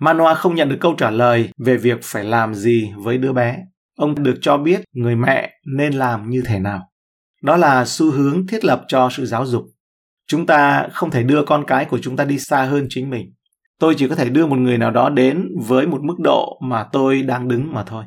Manoa 0.00 0.34
không 0.34 0.54
nhận 0.54 0.68
được 0.68 0.76
câu 0.80 0.94
trả 0.98 1.10
lời 1.10 1.50
về 1.58 1.76
việc 1.76 1.98
phải 2.02 2.24
làm 2.24 2.54
gì 2.54 2.92
với 2.96 3.18
đứa 3.18 3.32
bé. 3.32 3.56
Ông 3.98 4.22
được 4.22 4.38
cho 4.40 4.58
biết 4.58 4.80
người 4.92 5.16
mẹ 5.16 5.50
nên 5.76 5.92
làm 5.92 6.30
như 6.30 6.42
thế 6.46 6.58
nào. 6.58 6.89
Đó 7.42 7.56
là 7.56 7.84
xu 7.84 8.10
hướng 8.10 8.46
thiết 8.46 8.64
lập 8.64 8.84
cho 8.88 9.08
sự 9.12 9.26
giáo 9.26 9.46
dục. 9.46 9.64
Chúng 10.28 10.46
ta 10.46 10.88
không 10.92 11.10
thể 11.10 11.22
đưa 11.22 11.44
con 11.44 11.64
cái 11.66 11.84
của 11.84 11.98
chúng 11.98 12.16
ta 12.16 12.24
đi 12.24 12.38
xa 12.38 12.64
hơn 12.64 12.86
chính 12.88 13.10
mình. 13.10 13.32
Tôi 13.78 13.94
chỉ 13.98 14.08
có 14.08 14.14
thể 14.14 14.28
đưa 14.28 14.46
một 14.46 14.58
người 14.58 14.78
nào 14.78 14.90
đó 14.90 15.08
đến 15.08 15.48
với 15.66 15.86
một 15.86 16.00
mức 16.02 16.16
độ 16.18 16.58
mà 16.62 16.86
tôi 16.92 17.22
đang 17.22 17.48
đứng 17.48 17.72
mà 17.72 17.82
thôi. 17.84 18.04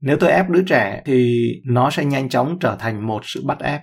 Nếu 0.00 0.16
tôi 0.16 0.30
ép 0.30 0.50
đứa 0.50 0.62
trẻ 0.66 1.02
thì 1.06 1.46
nó 1.64 1.90
sẽ 1.90 2.04
nhanh 2.04 2.28
chóng 2.28 2.58
trở 2.60 2.76
thành 2.78 3.06
một 3.06 3.20
sự 3.24 3.42
bắt 3.46 3.58
ép. 3.58 3.80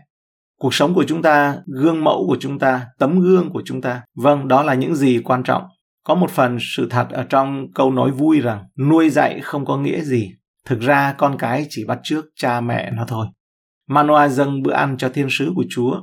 Cuộc 0.59 0.73
sống 0.73 0.93
của 0.93 1.03
chúng 1.07 1.21
ta, 1.21 1.57
gương 1.65 2.03
mẫu 2.03 2.25
của 2.27 2.37
chúng 2.39 2.59
ta, 2.59 2.85
tấm 2.99 3.19
gương 3.19 3.49
của 3.53 3.61
chúng 3.65 3.81
ta. 3.81 4.01
Vâng, 4.15 4.47
đó 4.47 4.63
là 4.63 4.73
những 4.73 4.95
gì 4.95 5.21
quan 5.23 5.43
trọng. 5.43 5.63
Có 6.03 6.15
một 6.15 6.31
phần 6.31 6.57
sự 6.59 6.87
thật 6.89 7.07
ở 7.09 7.23
trong 7.23 7.65
câu 7.75 7.91
nói 7.91 8.11
vui 8.11 8.39
rằng 8.39 8.63
nuôi 8.89 9.09
dạy 9.09 9.39
không 9.43 9.65
có 9.65 9.77
nghĩa 9.77 10.01
gì. 10.01 10.31
Thực 10.65 10.79
ra 10.79 11.15
con 11.17 11.37
cái 11.37 11.65
chỉ 11.69 11.85
bắt 11.87 11.99
chước 12.03 12.25
cha 12.35 12.61
mẹ 12.61 12.91
nó 12.91 13.05
thôi. 13.07 13.27
Manoa 13.93 14.27
dâng 14.27 14.61
bữa 14.61 14.73
ăn 14.73 14.97
cho 14.97 15.09
thiên 15.09 15.27
sứ 15.29 15.51
của 15.55 15.65
Chúa. 15.69 15.95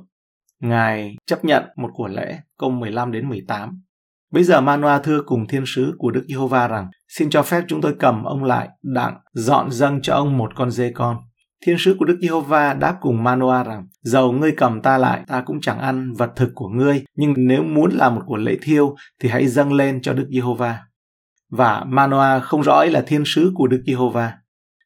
Ngài 0.61 1.17
chấp 1.27 1.45
nhận 1.45 1.63
một 1.77 1.91
của 1.95 2.09
lễ, 2.09 2.39
câu 2.59 2.71
15 2.71 3.13
đến 3.13 3.29
18. 3.29 3.83
Bây 4.33 4.45
giờ 4.45 4.61
Manoa 4.61 4.99
thưa 4.99 5.23
cùng 5.27 5.47
thiên 5.47 5.65
sứ 5.67 5.95
của 5.99 6.11
Đức 6.11 6.25
Giê-hô-va 6.29 6.69
rằng, 6.69 6.91
xin 7.09 7.31
cho 7.31 7.43
phép 7.43 7.65
chúng 7.69 7.81
tôi 7.81 7.95
cầm 7.99 8.25
ông 8.25 8.45
lại, 8.45 8.69
đặng 8.83 9.19
dọn 9.33 9.71
dâng 9.71 10.03
cho 10.03 10.15
ông 10.15 10.39
một 10.39 10.53
con 10.57 10.71
dê 10.71 10.93
con. 10.93 11.17
Thiên 11.67 11.77
sứ 11.79 11.97
của 11.99 12.05
Đức 12.05 12.19
Giê-hô-va 12.23 12.75
đáp 12.75 12.97
cùng 13.01 13.25
Manoa 13.25 13.65
rằng, 13.65 13.87
dầu 14.03 14.33
ngươi 14.33 14.53
cầm 14.57 14.83
ta 14.83 14.99
lại, 14.99 15.21
ta 15.27 15.43
cũng 15.47 15.61
chẳng 15.61 15.79
ăn 15.79 16.13
vật 16.13 16.33
thực 16.37 16.51
của 16.55 16.69
ngươi, 16.69 17.05
nhưng 17.17 17.35
nếu 17.37 17.63
muốn 17.63 17.91
làm 17.91 18.15
một 18.15 18.23
của 18.27 18.37
lễ 18.37 18.57
thiêu, 18.63 18.95
thì 19.21 19.29
hãy 19.29 19.47
dâng 19.47 19.73
lên 19.73 20.03
cho 20.03 20.13
Đức 20.13 20.29
Giê-hô-va. 20.31 20.79
Và 21.51 21.85
Manoa 21.85 22.41
không 22.41 22.63
rõ 22.63 22.73
ấy 22.73 22.91
là 22.91 23.03
thiên 23.07 23.23
sứ 23.27 23.53
của 23.55 23.67
Đức 23.67 23.83
Giê-hô-va. 23.87 24.33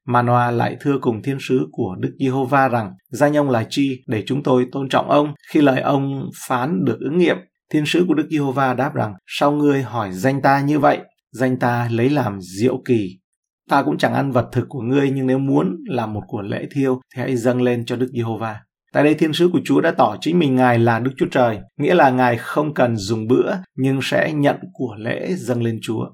Manoa 0.07 0.51
lại 0.51 0.77
thưa 0.81 0.99
cùng 1.01 1.23
thiên 1.23 1.37
sứ 1.41 1.67
của 1.73 1.97
Đức 1.99 2.17
Giê-hô-va 2.19 2.69
rằng, 2.69 2.91
danh 3.11 3.37
ông 3.37 3.51
là 3.51 3.67
chi 3.71 4.03
để 4.07 4.23
chúng 4.27 4.43
tôi 4.43 4.67
tôn 4.73 4.89
trọng 4.89 5.11
ông 5.11 5.35
khi 5.51 5.61
lời 5.61 5.81
ông 5.81 6.31
phán 6.49 6.85
được 6.85 6.99
ứng 7.01 7.19
nghiệm 7.19 7.37
Thiên 7.75 7.87
sứ 7.87 8.05
của 8.09 8.15
Đức 8.15 8.27
Giê-hô-va 8.31 8.75
đáp 8.75 8.95
rằng, 8.95 9.15
sao 9.27 9.53
ngươi 9.53 9.83
hỏi 9.83 10.13
danh 10.13 10.43
ta 10.43 10.61
như 10.61 10.79
vậy? 10.79 10.99
Danh 11.33 11.59
ta 11.59 11.89
lấy 11.93 12.11
làm 12.11 12.39
diệu 12.41 12.83
kỳ. 12.85 13.19
Ta 13.71 13.83
cũng 13.83 13.99
chẳng 13.99 14.15
ăn 14.15 14.33
vật 14.33 14.49
thực 14.53 14.65
của 14.69 14.81
ngươi, 14.81 15.11
nhưng 15.11 15.27
nếu 15.27 15.39
muốn 15.39 15.77
làm 15.89 16.13
một 16.13 16.23
của 16.27 16.43
lễ 16.43 16.67
thiêu, 16.71 17.01
thì 17.15 17.23
hãy 17.23 17.37
dâng 17.37 17.63
lên 17.63 17.85
cho 17.87 17.97
Đức 17.97 18.09
Giê-hô-va. 18.15 18.61
Tại 18.93 19.05
đây 19.05 19.15
thiên 19.15 19.33
sứ 19.33 19.49
của 19.53 19.61
Chúa 19.65 19.81
đã 19.81 19.91
tỏ 19.91 20.17
chính 20.21 20.39
mình 20.39 20.57
Ngài 20.57 20.79
là 20.79 20.99
Đức 20.99 21.11
Chúa 21.17 21.27
Trời, 21.31 21.59
nghĩa 21.77 21.95
là 21.95 22.11
Ngài 22.11 22.37
không 22.37 22.75
cần 22.75 22.97
dùng 22.97 23.29
bữa, 23.29 23.55
nhưng 23.77 23.99
sẽ 24.03 24.33
nhận 24.33 24.57
của 24.73 24.97
lễ 24.99 25.35
dâng 25.37 25.63
lên 25.63 25.79
Chúa. 25.83 26.07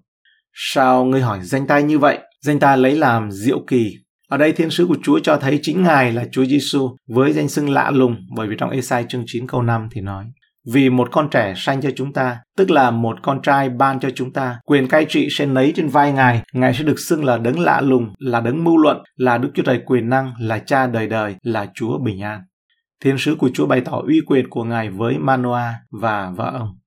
Sao 0.55 1.05
ngươi 1.05 1.21
hỏi 1.21 1.39
danh 1.43 1.67
ta 1.67 1.81
như 1.81 1.99
vậy? 1.99 2.19
Danh 2.41 2.59
ta 2.59 2.77
lấy 2.77 2.97
làm 2.97 3.31
diệu 3.31 3.61
kỳ. 3.67 3.95
Ở 4.29 4.37
đây 4.37 4.53
thiên 4.53 4.71
sứ 4.71 4.87
của 4.87 4.97
Chúa 5.03 5.19
cho 5.19 5.37
thấy 5.37 5.59
chính 5.63 5.83
Ngài 5.83 6.13
là 6.13 6.25
Chúa 6.33 6.45
Giêsu 6.45 6.97
với 7.09 7.33
danh 7.33 7.49
xưng 7.49 7.71
lạ 7.71 7.91
lùng 7.91 8.17
bởi 8.37 8.49
vì 8.49 8.57
trong 8.59 8.71
Esai 8.71 9.05
chương 9.09 9.25
9 9.27 9.47
câu 9.47 9.63
5 9.63 9.89
thì 9.93 10.01
nói 10.01 10.25
vì 10.73 10.91
một 10.91 11.09
con 11.13 11.29
trẻ 11.31 11.55
sanh 11.57 11.81
cho 11.81 11.91
chúng 11.97 12.13
ta, 12.13 12.39
tức 12.57 12.71
là 12.71 12.91
một 12.91 13.17
con 13.23 13.43
trai 13.43 13.69
ban 13.69 14.01
cho 14.01 14.11
chúng 14.15 14.33
ta, 14.33 14.61
quyền 14.65 14.89
cai 14.89 15.07
trị 15.09 15.29
sẽ 15.31 15.47
nấy 15.47 15.73
trên 15.77 15.89
vai 15.89 16.13
Ngài, 16.13 16.43
Ngài 16.53 16.75
sẽ 16.75 16.85
được 16.85 16.99
xưng 16.99 17.25
là 17.25 17.39
đấng 17.39 17.61
lạ 17.61 17.81
lùng, 17.81 18.15
là 18.19 18.41
đấng 18.41 18.65
mưu 18.65 18.77
luận, 18.77 19.03
là 19.17 19.39
Đức 19.39 19.51
Chúa 19.55 19.63
Trời 19.63 19.81
quyền 19.87 20.09
năng, 20.09 20.33
là 20.39 20.59
cha 20.59 20.87
đời 20.87 21.07
đời, 21.07 21.37
là 21.43 21.67
Chúa 21.75 21.99
bình 21.99 22.23
an. 22.23 22.41
Thiên 23.05 23.19
sứ 23.19 23.35
của 23.35 23.51
Chúa 23.55 23.67
bày 23.67 23.81
tỏ 23.81 24.03
uy 24.07 24.21
quyền 24.27 24.49
của 24.51 24.65
Ngài 24.65 24.91
với 24.91 25.19
Manoa 25.19 25.75
và 26.01 26.31
vợ 26.37 26.51
ông. 26.59 26.79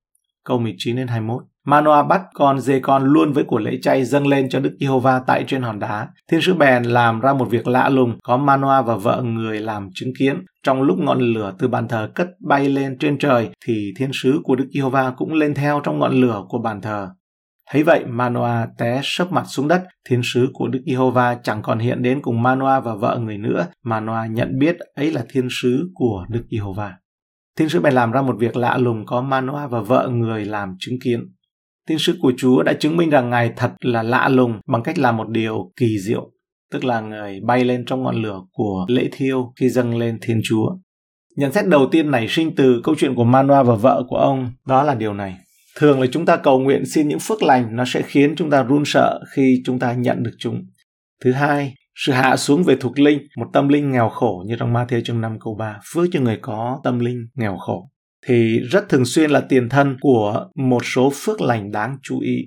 Câu 0.45 0.59
19 0.59 0.95
đến 0.95 1.07
21. 1.07 1.43
Manoa 1.65 2.03
bắt 2.03 2.21
con 2.33 2.59
dê 2.59 2.79
con 2.79 3.03
luôn 3.03 3.33
với 3.33 3.43
của 3.43 3.59
lễ 3.59 3.77
chay 3.81 4.05
dâng 4.05 4.27
lên 4.27 4.49
cho 4.49 4.59
Đức 4.59 4.75
Giê-hô-va 4.79 5.21
tại 5.27 5.43
trên 5.47 5.61
hòn 5.61 5.79
đá. 5.79 6.07
Thiên 6.31 6.41
sứ 6.41 6.53
bèn 6.53 6.83
làm 6.83 7.19
ra 7.19 7.33
một 7.33 7.45
việc 7.45 7.67
lạ 7.67 7.89
lùng, 7.89 8.17
có 8.23 8.37
Manoa 8.37 8.81
và 8.81 8.95
vợ 8.95 9.21
người 9.23 9.59
làm 9.59 9.89
chứng 9.93 10.13
kiến. 10.19 10.45
Trong 10.63 10.81
lúc 10.81 10.99
ngọn 10.99 11.21
lửa 11.21 11.53
từ 11.59 11.67
bàn 11.67 11.87
thờ 11.87 12.09
cất 12.15 12.27
bay 12.47 12.69
lên 12.69 12.97
trên 12.97 13.17
trời, 13.17 13.49
thì 13.65 13.93
thiên 13.97 14.09
sứ 14.13 14.39
của 14.43 14.55
Đức 14.55 14.65
Giê-hô-va 14.73 15.13
cũng 15.17 15.33
lên 15.33 15.53
theo 15.53 15.81
trong 15.83 15.99
ngọn 15.99 16.13
lửa 16.13 16.43
của 16.49 16.59
bàn 16.59 16.81
thờ. 16.81 17.09
Thấy 17.71 17.83
vậy, 17.83 18.05
Manoa 18.07 18.67
té 18.77 19.01
sấp 19.03 19.31
mặt 19.31 19.43
xuống 19.47 19.67
đất, 19.67 19.83
thiên 20.09 20.21
sứ 20.23 20.47
của 20.53 20.67
Đức 20.67 20.79
Giê-hô-va 20.85 21.35
chẳng 21.43 21.61
còn 21.61 21.79
hiện 21.79 22.01
đến 22.01 22.21
cùng 22.21 22.41
Manoa 22.43 22.79
và 22.79 22.95
vợ 22.95 23.19
người 23.21 23.37
nữa. 23.37 23.67
Manoa 23.83 24.25
nhận 24.25 24.59
biết 24.59 24.77
ấy 24.95 25.11
là 25.11 25.25
thiên 25.29 25.47
sứ 25.49 25.89
của 25.93 26.25
Đức 26.29 26.43
Giê-hô-va. 26.51 26.93
Thiên 27.57 27.69
sứ 27.69 27.81
bèn 27.81 27.93
làm 27.93 28.11
ra 28.11 28.21
một 28.21 28.35
việc 28.39 28.57
lạ 28.57 28.77
lùng 28.77 29.05
có 29.05 29.21
Manoa 29.21 29.67
và 29.67 29.81
vợ 29.81 30.09
người 30.11 30.45
làm 30.45 30.75
chứng 30.79 30.99
kiến. 31.03 31.19
Tin 31.87 31.97
sứ 31.99 32.15
của 32.21 32.33
Chúa 32.37 32.63
đã 32.63 32.73
chứng 32.73 32.97
minh 32.97 33.09
rằng 33.09 33.29
Ngài 33.29 33.51
thật 33.55 33.71
là 33.81 34.03
lạ 34.03 34.29
lùng 34.29 34.59
bằng 34.67 34.83
cách 34.83 34.99
làm 34.99 35.17
một 35.17 35.29
điều 35.29 35.71
kỳ 35.75 35.99
diệu, 35.99 36.31
tức 36.71 36.83
là 36.83 37.01
Người 37.01 37.39
bay 37.47 37.65
lên 37.65 37.85
trong 37.85 38.03
ngọn 38.03 38.21
lửa 38.21 38.41
của 38.51 38.85
lễ 38.89 39.09
thiêu 39.11 39.53
khi 39.59 39.69
dâng 39.69 39.97
lên 39.97 40.17
Thiên 40.21 40.41
Chúa. 40.43 40.69
Nhận 41.35 41.51
xét 41.51 41.67
đầu 41.67 41.87
tiên 41.91 42.11
nảy 42.11 42.27
sinh 42.29 42.55
từ 42.55 42.81
câu 42.83 42.95
chuyện 42.97 43.15
của 43.15 43.23
Manoa 43.23 43.63
và 43.63 43.75
vợ 43.75 44.03
của 44.07 44.17
ông 44.17 44.51
đó 44.67 44.83
là 44.83 44.95
điều 44.95 45.13
này. 45.13 45.37
Thường 45.77 46.01
là 46.01 46.07
chúng 46.11 46.25
ta 46.25 46.37
cầu 46.37 46.59
nguyện 46.59 46.85
xin 46.85 47.07
những 47.07 47.19
phước 47.19 47.43
lành 47.43 47.75
nó 47.75 47.83
sẽ 47.87 48.01
khiến 48.01 48.35
chúng 48.35 48.49
ta 48.49 48.63
run 48.63 48.83
sợ 48.85 49.19
khi 49.35 49.61
chúng 49.65 49.79
ta 49.79 49.93
nhận 49.93 50.23
được 50.23 50.35
chúng. 50.39 50.61
Thứ 51.23 51.31
hai, 51.31 51.73
sự 51.95 52.13
hạ 52.13 52.37
xuống 52.37 52.63
về 52.63 52.75
thuộc 52.79 52.99
linh, 52.99 53.19
một 53.37 53.47
tâm 53.53 53.67
linh 53.67 53.91
nghèo 53.91 54.09
khổ 54.09 54.43
như 54.47 54.55
trong 54.59 54.73
Matthew 54.73 55.01
chương 55.01 55.21
5 55.21 55.37
câu 55.39 55.55
3, 55.55 55.79
phước 55.93 56.05
cho 56.11 56.19
người 56.19 56.37
có 56.41 56.79
tâm 56.83 56.99
linh 56.99 57.27
nghèo 57.35 57.57
khổ 57.57 57.89
thì 58.25 58.59
rất 58.59 58.89
thường 58.89 59.05
xuyên 59.05 59.31
là 59.31 59.41
tiền 59.41 59.69
thân 59.69 59.97
của 60.01 60.47
một 60.55 60.85
số 60.85 61.11
phước 61.15 61.41
lành 61.41 61.71
đáng 61.71 61.97
chú 62.03 62.19
ý. 62.19 62.37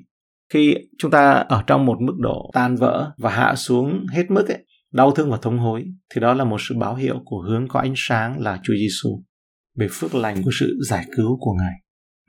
Khi 0.53 0.75
chúng 0.99 1.11
ta 1.11 1.33
ở 1.33 1.63
trong 1.67 1.87
một 1.87 1.97
mức 2.01 2.15
độ 2.19 2.51
tan 2.53 2.77
vỡ 2.77 3.13
và 3.19 3.31
hạ 3.31 3.55
xuống 3.57 4.07
hết 4.13 4.31
mức 4.31 4.49
ấy, 4.49 4.65
đau 4.93 5.11
thương 5.11 5.31
và 5.31 5.37
thống 5.43 5.59
hối 5.59 5.85
thì 6.15 6.21
đó 6.21 6.35
là 6.35 6.45
một 6.45 6.61
sự 6.69 6.75
báo 6.79 6.95
hiệu 6.95 7.23
của 7.25 7.41
hướng 7.49 7.69
có 7.69 7.81
ánh 7.81 7.95
sáng 7.97 8.41
là 8.41 8.61
Chúa 8.63 8.75
Giêsu 8.75 9.23
về 9.79 9.89
phước 9.91 10.15
lành 10.15 10.43
của 10.43 10.51
sự 10.61 10.79
giải 10.89 11.05
cứu 11.17 11.39
của 11.41 11.53
Ngài. 11.59 11.75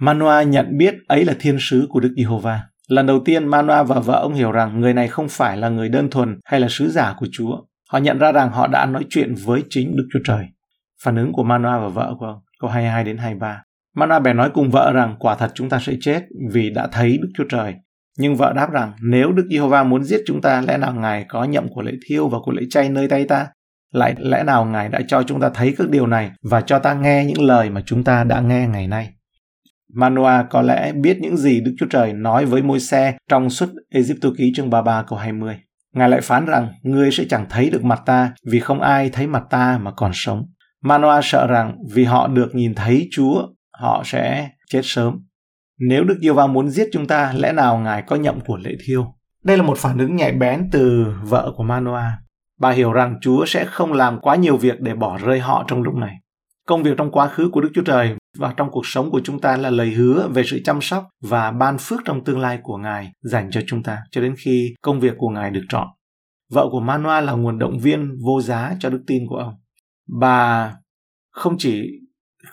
Manoa 0.02 0.44
nhận 0.44 0.78
biết 0.78 0.96
ấy 1.08 1.26
là 1.26 1.36
thiên 1.40 1.58
sứ 1.60 1.88
của 1.90 2.00
Đức 2.00 2.14
Giê-hô-va. 2.18 2.64
Lần 2.88 3.06
đầu 3.06 3.20
tiên 3.26 3.48
Manoa 3.48 3.84
và 3.84 4.00
vợ 4.00 4.20
ông 4.22 4.34
hiểu 4.34 4.52
rằng 4.52 4.80
người 4.80 4.94
này 4.94 5.08
không 5.08 5.28
phải 5.30 5.58
là 5.58 5.70
người 5.70 5.90
đơn 5.90 6.10
thuần 6.10 6.40
hay 6.46 6.60
là 6.60 6.68
sứ 6.70 6.90
giả 6.90 7.16
của 7.20 7.28
Chúa. 7.32 7.58
Họ 7.90 7.98
nhận 7.98 8.18
ra 8.18 8.32
rằng 8.32 8.52
họ 8.52 8.68
đã 8.68 8.86
nói 8.86 9.06
chuyện 9.10 9.36
với 9.46 9.64
chính 9.70 9.96
Đức 9.96 10.08
Chúa 10.14 10.20
Trời. 10.24 10.46
Phản 11.04 11.16
ứng 11.16 11.34
của 11.34 11.44
Manoa 11.44 11.80
và 11.80 11.88
vợ 11.88 12.16
của 12.20 12.26
ông 12.26 12.40
câu 12.60 12.70
22 12.70 13.04
đến 13.04 13.18
23. 13.18 13.64
Mana 13.96 14.20
bèn 14.20 14.38
nói 14.38 14.50
cùng 14.54 14.72
vợ 14.72 14.92
rằng 14.94 15.16
quả 15.20 15.36
thật 15.36 15.52
chúng 15.56 15.70
ta 15.70 15.80
sẽ 15.82 15.94
chết 16.02 16.24
vì 16.52 16.70
đã 16.70 16.88
thấy 16.92 17.18
Đức 17.22 17.30
Chúa 17.38 17.44
Trời. 17.50 17.76
Nhưng 18.18 18.36
vợ 18.36 18.54
đáp 18.56 18.72
rằng 18.72 18.94
nếu 19.02 19.32
Đức 19.32 19.48
Giê-hô-va 19.52 19.84
muốn 19.84 20.04
giết 20.04 20.22
chúng 20.26 20.42
ta, 20.42 20.62
lẽ 20.62 20.78
nào 20.78 20.94
Ngài 20.94 21.26
có 21.30 21.44
nhậm 21.44 21.68
của 21.68 21.82
lễ 21.82 21.92
thiêu 22.10 22.28
và 22.28 22.38
của 22.44 22.52
lễ 22.52 22.62
chay 22.70 22.90
nơi 22.90 23.08
tay 23.08 23.26
ta? 23.26 23.48
Lại 23.94 24.16
lẽ 24.20 24.44
nào 24.44 24.66
Ngài 24.66 24.90
đã 24.90 25.02
cho 25.08 25.24
chúng 25.24 25.42
ta 25.42 25.50
thấy 25.54 25.76
các 25.78 25.90
điều 25.90 26.08
này 26.08 26.32
và 26.44 26.62
cho 26.62 26.80
ta 26.80 26.94
nghe 26.94 27.26
những 27.26 27.42
lời 27.42 27.70
mà 27.70 27.82
chúng 27.86 28.04
ta 28.04 28.24
đã 28.24 28.42
nghe 28.42 28.68
ngày 28.68 28.88
nay? 28.88 29.10
Manoa 29.94 30.44
có 30.44 30.62
lẽ 30.62 30.92
biết 30.94 31.18
những 31.22 31.38
gì 31.38 31.62
Đức 31.62 31.72
Chúa 31.80 31.86
Trời 31.90 32.14
nói 32.14 32.46
với 32.46 32.62
môi 32.62 32.80
xe 32.80 33.18
trong 33.30 33.50
suốt 33.50 33.70
Egypto 33.90 34.30
ký 34.38 34.52
chương 34.56 34.70
33 34.70 35.04
câu 35.08 35.20
20. 35.20 35.56
Ngài 35.94 36.10
lại 36.10 36.22
phán 36.22 36.46
rằng, 36.46 36.74
ngươi 36.84 37.12
sẽ 37.12 37.24
chẳng 37.30 37.46
thấy 37.50 37.70
được 37.70 37.84
mặt 37.84 38.02
ta 38.06 38.34
vì 38.52 38.60
không 38.60 38.82
ai 38.82 39.10
thấy 39.10 39.28
mặt 39.28 39.44
ta 39.50 39.78
mà 39.82 39.92
còn 39.92 40.12
sống. 40.14 40.46
Manoa 40.84 41.20
sợ 41.24 41.48
rằng 41.48 41.78
vì 41.94 42.04
họ 42.04 42.28
được 42.28 42.56
nhìn 42.56 42.76
thấy 42.76 43.08
Chúa, 43.12 43.48
họ 43.80 44.04
sẽ 44.06 44.50
chết 44.70 44.82
sớm. 44.84 45.20
Nếu 45.80 46.04
Đức 46.04 46.18
Diêu 46.22 46.34
Va 46.34 46.48
muốn 46.48 46.70
giết 46.70 46.88
chúng 46.94 47.08
ta, 47.08 47.34
lẽ 47.36 47.52
nào 47.52 47.78
Ngài 47.78 48.02
có 48.02 48.16
nhậm 48.16 48.40
của 48.40 48.58
lễ 48.58 48.72
thiêu? 48.86 49.06
Đây 49.44 49.58
là 49.58 49.64
một 49.64 49.78
phản 49.78 49.98
ứng 49.98 50.16
nhạy 50.16 50.32
bén 50.32 50.70
từ 50.72 51.14
vợ 51.24 51.52
của 51.56 51.64
Manoa. 51.64 52.18
Bà 52.60 52.72
hiểu 52.72 52.92
rằng 52.92 53.16
Chúa 53.22 53.46
sẽ 53.46 53.66
không 53.66 53.94
làm 53.94 54.20
quá 54.20 54.36
nhiều 54.36 54.58
việc 54.58 54.82
để 54.82 54.96
bỏ 54.96 55.18
rơi 55.18 55.40
họ 55.40 55.66
trong 55.68 55.84
lúc 55.84 55.96
này. 55.96 56.16
Công 56.68 56.84
việc 56.84 56.98
trong 56.98 57.12
quá 57.12 57.28
khứ 57.28 57.50
của 57.54 57.62
Đức 57.62 57.70
Chúa 57.74 57.82
Trời 57.82 58.16
và 58.38 58.54
trong 58.58 58.72
cuộc 58.72 58.86
sống 58.86 59.12
của 59.12 59.22
chúng 59.24 59.40
ta 59.40 59.58
là 59.58 59.70
lời 59.70 59.90
hứa 59.90 60.28
về 60.28 60.44
sự 60.46 60.60
chăm 60.66 60.82
sóc 60.82 61.08
và 61.22 61.52
ban 61.52 61.78
phước 61.78 62.00
trong 62.06 62.24
tương 62.24 62.40
lai 62.40 62.60
của 62.64 62.78
Ngài 62.78 63.12
dành 63.22 63.52
cho 63.52 63.62
chúng 63.68 63.84
ta 63.84 63.98
cho 64.12 64.22
đến 64.22 64.36
khi 64.38 64.76
công 64.82 65.00
việc 65.00 65.14
của 65.18 65.30
Ngài 65.30 65.52
được 65.52 65.64
chọn. 65.70 65.88
Vợ 66.52 66.68
của 66.72 66.80
Manoa 66.80 67.22
là 67.22 67.34
nguồn 67.34 67.60
động 67.60 67.80
viên 67.80 68.18
vô 68.26 68.42
giá 68.42 68.76
cho 68.80 68.90
đức 68.90 69.04
tin 69.08 69.28
của 69.30 69.36
ông 69.36 69.54
bà 70.08 70.74
không 71.32 71.56
chỉ 71.58 72.00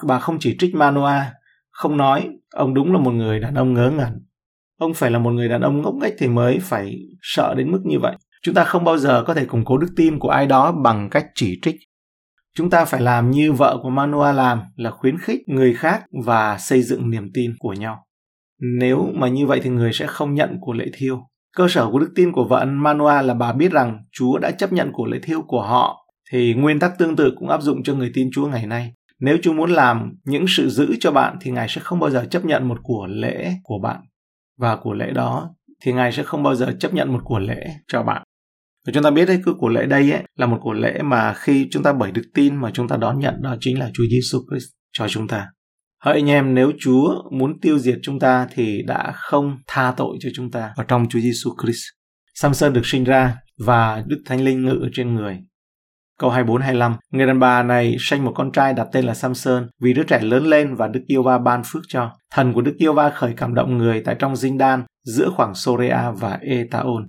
bà 0.03 0.19
không 0.19 0.37
chỉ 0.41 0.57
trích 0.59 0.75
Manoa, 0.75 1.33
không 1.71 1.97
nói 1.97 2.29
ông 2.51 2.75
đúng 2.75 2.93
là 2.93 2.99
một 2.99 3.11
người 3.11 3.41
đàn 3.41 3.55
ông 3.55 3.75
ngớ 3.75 3.91
ngẩn. 3.91 4.13
Ông 4.79 4.95
phải 4.95 5.11
là 5.11 5.19
một 5.19 5.31
người 5.31 5.49
đàn 5.49 5.61
ông 5.61 5.83
ngốc 5.83 5.95
nghếch 5.95 6.15
thì 6.19 6.29
mới 6.29 6.59
phải 6.63 6.99
sợ 7.21 7.55
đến 7.55 7.73
mức 7.73 7.81
như 7.85 7.99
vậy. 7.99 8.17
Chúng 8.43 8.55
ta 8.55 8.65
không 8.65 8.85
bao 8.85 8.99
giờ 8.99 9.25
có 9.27 9.35
thể 9.35 9.47
củng 9.47 9.65
cố 9.65 9.79
đức 9.79 9.89
tin 9.97 10.19
của 10.19 10.29
ai 10.29 10.47
đó 10.47 10.73
bằng 10.73 11.11
cách 11.11 11.27
chỉ 11.35 11.59
trích. 11.63 11.77
Chúng 12.57 12.71
ta 12.71 12.85
phải 12.85 13.01
làm 13.01 13.31
như 13.31 13.53
vợ 13.53 13.79
của 13.83 13.91
Manoa 13.91 14.33
làm 14.33 14.61
là 14.77 14.91
khuyến 14.91 15.19
khích 15.19 15.41
người 15.49 15.75
khác 15.75 16.05
và 16.25 16.59
xây 16.59 16.83
dựng 16.83 17.11
niềm 17.11 17.31
tin 17.35 17.55
của 17.59 17.73
nhau. 17.73 18.07
Nếu 18.79 19.09
mà 19.15 19.29
như 19.29 19.47
vậy 19.47 19.61
thì 19.63 19.71
người 19.71 19.93
sẽ 19.93 20.07
không 20.07 20.35
nhận 20.35 20.57
của 20.61 20.73
lễ 20.73 20.87
thiêu. 20.93 21.21
Cơ 21.57 21.69
sở 21.69 21.91
của 21.91 21.99
đức 21.99 22.13
tin 22.15 22.33
của 22.33 22.45
vợ 22.45 22.65
Manoa 22.65 23.23
là 23.23 23.35
bà 23.35 23.53
biết 23.53 23.73
rằng 23.73 24.05
Chúa 24.13 24.39
đã 24.39 24.51
chấp 24.51 24.73
nhận 24.73 24.93
của 24.93 25.07
lễ 25.07 25.19
thiêu 25.23 25.43
của 25.47 25.63
họ 25.63 26.04
thì 26.35 26.55
nguyên 26.55 26.79
tắc 26.79 26.99
tương 26.99 27.17
tự 27.17 27.33
cũng 27.38 27.49
áp 27.49 27.62
dụng 27.62 27.83
cho 27.83 27.95
người 27.95 28.11
tin 28.14 28.31
Chúa 28.33 28.47
ngày 28.47 28.67
nay. 28.67 28.93
Nếu 29.21 29.38
Chúa 29.43 29.53
muốn 29.53 29.71
làm 29.71 30.12
những 30.25 30.45
sự 30.49 30.69
giữ 30.69 30.97
cho 31.00 31.12
bạn 31.12 31.37
thì 31.41 31.50
Ngài 31.50 31.69
sẽ 31.69 31.81
không 31.81 32.00
bao 32.00 32.11
giờ 32.11 32.26
chấp 32.31 32.45
nhận 32.45 32.69
một 32.69 32.79
của 32.83 33.07
lễ 33.11 33.53
của 33.62 33.79
bạn. 33.83 34.00
Và 34.59 34.76
của 34.76 34.93
lễ 34.93 35.11
đó 35.11 35.55
thì 35.83 35.93
Ngài 35.93 36.12
sẽ 36.12 36.23
không 36.23 36.43
bao 36.43 36.55
giờ 36.55 36.76
chấp 36.81 36.95
nhận 36.95 37.12
một 37.12 37.21
của 37.25 37.38
lễ 37.38 37.67
cho 37.88 38.03
bạn. 38.03 38.23
Và 38.87 38.93
chúng 38.93 39.03
ta 39.03 39.11
biết 39.11 39.25
đấy, 39.25 39.41
cái 39.45 39.55
của 39.59 39.69
lễ 39.69 39.87
đây 39.87 40.12
ấy, 40.12 40.23
là 40.37 40.47
một 40.47 40.59
của 40.62 40.73
lễ 40.73 41.03
mà 41.03 41.35
khi 41.35 41.69
chúng 41.71 41.83
ta 41.83 41.93
bởi 41.93 42.12
đức 42.12 42.25
tin 42.35 42.57
mà 42.57 42.71
chúng 42.71 42.88
ta 42.88 42.97
đón 42.97 43.19
nhận 43.19 43.43
đó 43.43 43.57
chính 43.61 43.79
là 43.79 43.91
Chúa 43.95 44.05
Giêsu 44.11 44.38
Christ 44.50 44.69
cho 44.93 45.09
chúng 45.09 45.29
ta. 45.29 45.49
Hỡi 46.03 46.14
anh 46.14 46.31
em, 46.31 46.55
nếu 46.55 46.73
Chúa 46.81 47.23
muốn 47.31 47.61
tiêu 47.61 47.79
diệt 47.79 47.99
chúng 48.03 48.19
ta 48.19 48.49
thì 48.55 48.83
đã 48.87 49.12
không 49.14 49.57
tha 49.67 49.95
tội 49.97 50.17
cho 50.21 50.29
chúng 50.35 50.50
ta 50.50 50.73
ở 50.76 50.85
trong 50.85 51.09
Chúa 51.09 51.21
Giêsu 51.21 51.50
Christ. 51.62 51.85
Samson 52.35 52.73
được 52.73 52.87
sinh 52.87 53.05
ra 53.05 53.37
và 53.59 54.05
Đức 54.07 54.23
Thánh 54.26 54.45
Linh 54.45 54.64
ngự 54.64 54.88
trên 54.93 55.14
người 55.14 55.38
Câu 56.18 56.30
24-25, 56.30 56.94
người 57.11 57.26
đàn 57.26 57.38
bà 57.38 57.62
này 57.62 57.97
sanh 57.99 58.25
một 58.25 58.33
con 58.35 58.52
trai 58.52 58.73
đặt 58.73 58.88
tên 58.92 59.04
là 59.04 59.14
Samson 59.14 59.68
vì 59.80 59.94
đứa 59.94 60.02
trẻ 60.02 60.21
lớn 60.21 60.47
lên 60.47 60.75
và 60.75 60.88
Đức 60.88 61.00
Yêu 61.06 61.23
Va 61.23 61.38
ban 61.38 61.62
phước 61.64 61.83
cho. 61.88 62.11
Thần 62.33 62.52
của 62.52 62.61
Đức 62.61 62.75
Yêu 62.78 62.92
Va 62.92 63.11
khởi 63.11 63.35
cảm 63.37 63.54
động 63.54 63.78
người 63.78 64.02
tại 64.04 64.16
trong 64.18 64.37
dinh 64.37 64.59
đan 64.59 64.83
giữa 65.04 65.30
khoảng 65.37 65.54
Sorea 65.54 66.11
và 66.11 66.38
Etaon. 66.42 67.09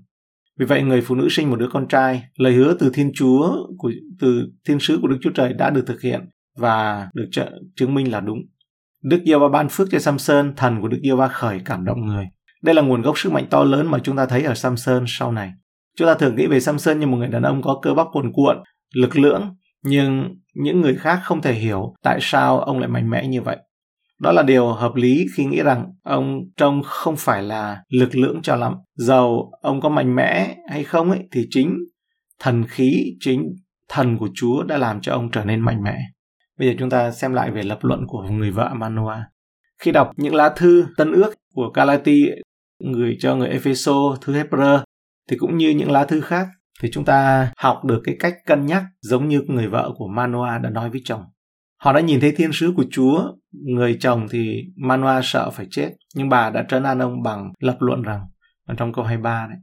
Vì 0.59 0.65
vậy 0.65 0.83
người 0.83 1.01
phụ 1.01 1.15
nữ 1.15 1.27
sinh 1.29 1.49
một 1.49 1.55
đứa 1.55 1.69
con 1.73 1.87
trai, 1.87 2.23
lời 2.37 2.53
hứa 2.53 2.75
từ 2.79 2.91
Thiên 2.93 3.11
Chúa, 3.15 3.67
của, 3.77 3.91
từ 4.19 4.47
Thiên 4.67 4.79
sứ 4.79 4.99
của 5.01 5.07
Đức 5.07 5.17
Chúa 5.21 5.31
Trời 5.35 5.53
đã 5.53 5.69
được 5.69 5.83
thực 5.87 6.01
hiện 6.01 6.29
và 6.57 7.07
được 7.13 7.27
trợ, 7.31 7.51
chứng 7.75 7.93
minh 7.93 8.11
là 8.11 8.19
đúng. 8.19 8.37
Đức 9.03 9.21
Yêu 9.23 9.39
Va 9.39 9.49
ban 9.49 9.69
phước 9.69 9.87
cho 9.91 9.99
Samson, 9.99 10.53
thần 10.55 10.81
của 10.81 10.87
Đức 10.87 10.99
Yêu 11.01 11.17
Va 11.17 11.27
khởi 11.27 11.61
cảm 11.65 11.85
động 11.85 12.05
người. 12.05 12.25
Đây 12.63 12.75
là 12.75 12.81
nguồn 12.81 13.01
gốc 13.01 13.17
sức 13.17 13.31
mạnh 13.31 13.47
to 13.49 13.63
lớn 13.63 13.91
mà 13.91 13.99
chúng 13.99 14.15
ta 14.15 14.25
thấy 14.25 14.43
ở 14.43 14.53
Samson 14.53 15.03
sau 15.07 15.31
này. 15.31 15.51
Chúng 15.97 16.07
ta 16.07 16.13
thường 16.13 16.35
nghĩ 16.35 16.47
về 16.47 16.59
Samson 16.59 16.99
như 16.99 17.07
một 17.07 17.17
người 17.17 17.27
đàn 17.27 17.43
ông 17.43 17.61
có 17.61 17.79
cơ 17.81 17.93
bắp 17.93 18.07
cuồn 18.11 18.31
cuộn, 18.33 18.57
lực 18.95 19.17
lưỡng, 19.17 19.55
nhưng 19.83 20.35
những 20.53 20.81
người 20.81 20.95
khác 20.95 21.19
không 21.23 21.41
thể 21.41 21.53
hiểu 21.53 21.93
tại 22.03 22.19
sao 22.21 22.59
ông 22.59 22.79
lại 22.79 22.89
mạnh 22.89 23.09
mẽ 23.09 23.27
như 23.27 23.41
vậy. 23.41 23.57
Đó 24.21 24.31
là 24.31 24.43
điều 24.43 24.67
hợp 24.67 24.95
lý 24.95 25.25
khi 25.35 25.45
nghĩ 25.45 25.61
rằng 25.61 25.85
ông 26.03 26.41
trông 26.57 26.81
không 26.83 27.15
phải 27.17 27.43
là 27.43 27.83
lực 27.89 28.15
lưỡng 28.15 28.41
cho 28.41 28.55
lắm. 28.55 28.73
Dầu 28.95 29.51
ông 29.61 29.81
có 29.81 29.89
mạnh 29.89 30.15
mẽ 30.15 30.55
hay 30.69 30.83
không 30.83 31.11
ấy, 31.11 31.19
thì 31.31 31.47
chính 31.49 31.77
thần 32.39 32.63
khí, 32.67 33.15
chính 33.19 33.43
thần 33.89 34.17
của 34.17 34.29
chúa 34.33 34.63
đã 34.63 34.77
làm 34.77 35.01
cho 35.01 35.11
ông 35.13 35.31
trở 35.31 35.45
nên 35.45 35.59
mạnh 35.59 35.83
mẽ. 35.83 35.97
Bây 36.59 36.67
giờ 36.67 36.73
chúng 36.79 36.89
ta 36.89 37.11
xem 37.11 37.33
lại 37.33 37.51
về 37.51 37.63
lập 37.63 37.79
luận 37.81 37.99
của 38.07 38.23
người 38.23 38.51
vợ 38.51 38.73
Manoa. 38.75 39.25
Khi 39.81 39.91
đọc 39.91 40.11
những 40.17 40.35
lá 40.35 40.49
thư 40.55 40.85
tân 40.97 41.11
ước 41.11 41.33
của 41.53 41.71
Galati 41.73 42.25
gửi 42.93 43.17
cho 43.19 43.35
người 43.35 43.49
Epheso 43.49 44.15
thư 44.21 44.33
Hebrew 44.33 44.79
thì 45.29 45.37
cũng 45.37 45.57
như 45.57 45.69
những 45.69 45.91
lá 45.91 46.05
thư 46.05 46.21
khác 46.21 46.47
thì 46.81 46.89
chúng 46.91 47.05
ta 47.05 47.51
học 47.57 47.85
được 47.85 48.01
cái 48.03 48.15
cách 48.19 48.35
cân 48.45 48.65
nhắc 48.65 48.83
giống 49.01 49.27
như 49.27 49.41
người 49.47 49.67
vợ 49.67 49.91
của 49.95 50.07
Manoa 50.07 50.57
đã 50.57 50.69
nói 50.69 50.89
với 50.89 51.01
chồng. 51.05 51.23
Họ 51.77 51.93
đã 51.93 51.99
nhìn 51.99 52.19
thấy 52.19 52.31
thiên 52.31 52.51
sứ 52.53 52.73
của 52.77 52.85
Chúa, 52.91 53.33
người 53.51 53.97
chồng 53.99 54.27
thì 54.31 54.63
Manoa 54.75 55.21
sợ 55.23 55.51
phải 55.51 55.67
chết, 55.71 55.89
nhưng 56.15 56.29
bà 56.29 56.49
đã 56.49 56.65
trấn 56.67 56.83
an 56.83 56.99
ông 56.99 57.23
bằng 57.23 57.53
lập 57.59 57.77
luận 57.79 58.01
rằng, 58.01 58.21
trong 58.77 58.93
câu 58.93 59.05
23 59.05 59.47
đấy, 59.49 59.57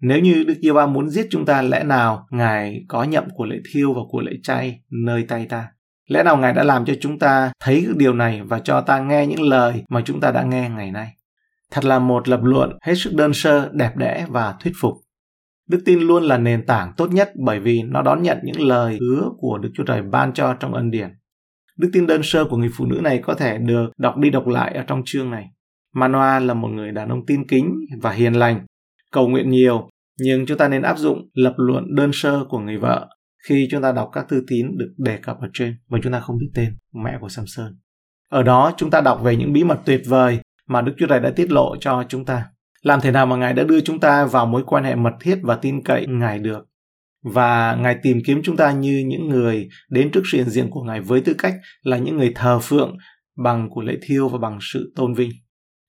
Nếu 0.00 0.20
như 0.20 0.44
Đức 0.46 0.54
Giê-hô-va 0.62 0.86
muốn 0.86 1.08
giết 1.08 1.26
chúng 1.30 1.46
ta, 1.46 1.62
lẽ 1.62 1.84
nào 1.84 2.26
Ngài 2.30 2.84
có 2.88 3.04
nhậm 3.04 3.24
của 3.34 3.44
lễ 3.44 3.56
thiêu 3.72 3.92
và 3.92 4.00
của 4.08 4.20
lễ 4.20 4.32
chay 4.42 4.80
nơi 5.04 5.24
tay 5.28 5.46
ta? 5.46 5.68
Lẽ 6.08 6.22
nào 6.22 6.36
Ngài 6.36 6.52
đã 6.52 6.64
làm 6.64 6.84
cho 6.84 6.94
chúng 7.00 7.18
ta 7.18 7.52
thấy 7.60 7.86
điều 7.96 8.14
này 8.14 8.42
và 8.42 8.58
cho 8.58 8.80
ta 8.80 8.98
nghe 8.98 9.26
những 9.26 9.42
lời 9.42 9.84
mà 9.88 10.02
chúng 10.04 10.20
ta 10.20 10.30
đã 10.30 10.42
nghe 10.42 10.70
ngày 10.70 10.90
nay? 10.90 11.08
Thật 11.70 11.84
là 11.84 11.98
một 11.98 12.28
lập 12.28 12.40
luận 12.42 12.78
hết 12.82 12.94
sức 12.94 13.14
đơn 13.14 13.34
sơ, 13.34 13.70
đẹp 13.72 13.96
đẽ 13.96 14.26
và 14.28 14.54
thuyết 14.60 14.72
phục. 14.80 14.94
Đức 15.68 15.82
tin 15.84 16.00
luôn 16.00 16.22
là 16.22 16.38
nền 16.38 16.66
tảng 16.66 16.92
tốt 16.96 17.12
nhất 17.12 17.32
bởi 17.36 17.60
vì 17.60 17.82
nó 17.82 18.02
đón 18.02 18.22
nhận 18.22 18.38
những 18.44 18.68
lời 18.68 18.98
hứa 19.00 19.28
của 19.38 19.58
Đức 19.58 19.70
Chúa 19.74 19.84
Trời 19.84 20.02
ban 20.02 20.32
cho 20.32 20.54
trong 20.60 20.74
ân 20.74 20.90
điển. 20.90 21.08
Đức 21.78 21.90
tin 21.92 22.06
đơn 22.06 22.20
sơ 22.22 22.44
của 22.44 22.56
người 22.56 22.70
phụ 22.76 22.86
nữ 22.86 23.00
này 23.02 23.18
có 23.18 23.34
thể 23.34 23.58
được 23.58 23.86
đọc 23.98 24.16
đi 24.16 24.30
đọc 24.30 24.46
lại 24.46 24.74
ở 24.74 24.84
trong 24.86 25.02
chương 25.04 25.30
này. 25.30 25.46
Manoa 25.94 26.40
là 26.40 26.54
một 26.54 26.68
người 26.68 26.92
đàn 26.92 27.08
ông 27.08 27.26
tin 27.26 27.46
kính 27.48 27.74
và 28.02 28.10
hiền 28.10 28.32
lành, 28.32 28.66
cầu 29.12 29.28
nguyện 29.28 29.50
nhiều, 29.50 29.88
nhưng 30.18 30.46
chúng 30.46 30.58
ta 30.58 30.68
nên 30.68 30.82
áp 30.82 30.98
dụng 30.98 31.28
lập 31.34 31.54
luận 31.56 31.94
đơn 31.94 32.10
sơ 32.12 32.44
của 32.48 32.58
người 32.58 32.78
vợ 32.78 33.08
khi 33.48 33.68
chúng 33.70 33.82
ta 33.82 33.92
đọc 33.92 34.10
các 34.12 34.28
thư 34.28 34.44
tín 34.46 34.66
được 34.78 34.94
đề 34.98 35.16
cập 35.16 35.40
ở 35.40 35.48
trên 35.52 35.76
và 35.88 35.98
chúng 36.02 36.12
ta 36.12 36.20
không 36.20 36.38
biết 36.38 36.50
tên 36.54 36.76
mẹ 37.04 37.18
của 37.20 37.28
Samson. 37.28 37.76
Ở 38.30 38.42
đó 38.42 38.72
chúng 38.76 38.90
ta 38.90 39.00
đọc 39.00 39.20
về 39.22 39.36
những 39.36 39.52
bí 39.52 39.64
mật 39.64 39.80
tuyệt 39.84 40.02
vời 40.06 40.38
mà 40.68 40.82
Đức 40.82 40.92
Chúa 40.98 41.06
Trời 41.06 41.20
đã 41.20 41.30
tiết 41.30 41.52
lộ 41.52 41.76
cho 41.80 42.04
chúng 42.08 42.24
ta. 42.24 42.46
Làm 42.84 43.00
thế 43.00 43.10
nào 43.10 43.26
mà 43.26 43.36
Ngài 43.36 43.52
đã 43.52 43.64
đưa 43.64 43.80
chúng 43.80 44.00
ta 44.00 44.24
vào 44.24 44.46
mối 44.46 44.62
quan 44.66 44.84
hệ 44.84 44.94
mật 44.94 45.12
thiết 45.20 45.38
và 45.42 45.56
tin 45.56 45.82
cậy 45.82 46.06
Ngài 46.06 46.38
được? 46.38 46.66
Và 47.22 47.74
Ngài 47.74 47.96
tìm 48.02 48.18
kiếm 48.26 48.40
chúng 48.44 48.56
ta 48.56 48.72
như 48.72 49.04
những 49.06 49.28
người 49.28 49.68
đến 49.90 50.10
trước 50.10 50.22
sự 50.32 50.38
hiện 50.38 50.50
diện 50.50 50.70
của 50.70 50.82
Ngài 50.82 51.00
với 51.00 51.20
tư 51.20 51.34
cách 51.38 51.54
là 51.82 51.98
những 51.98 52.16
người 52.16 52.32
thờ 52.34 52.58
phượng 52.62 52.96
bằng 53.44 53.68
của 53.70 53.82
lễ 53.82 53.94
thiêu 54.02 54.28
và 54.28 54.38
bằng 54.38 54.58
sự 54.60 54.92
tôn 54.96 55.14
vinh. 55.14 55.30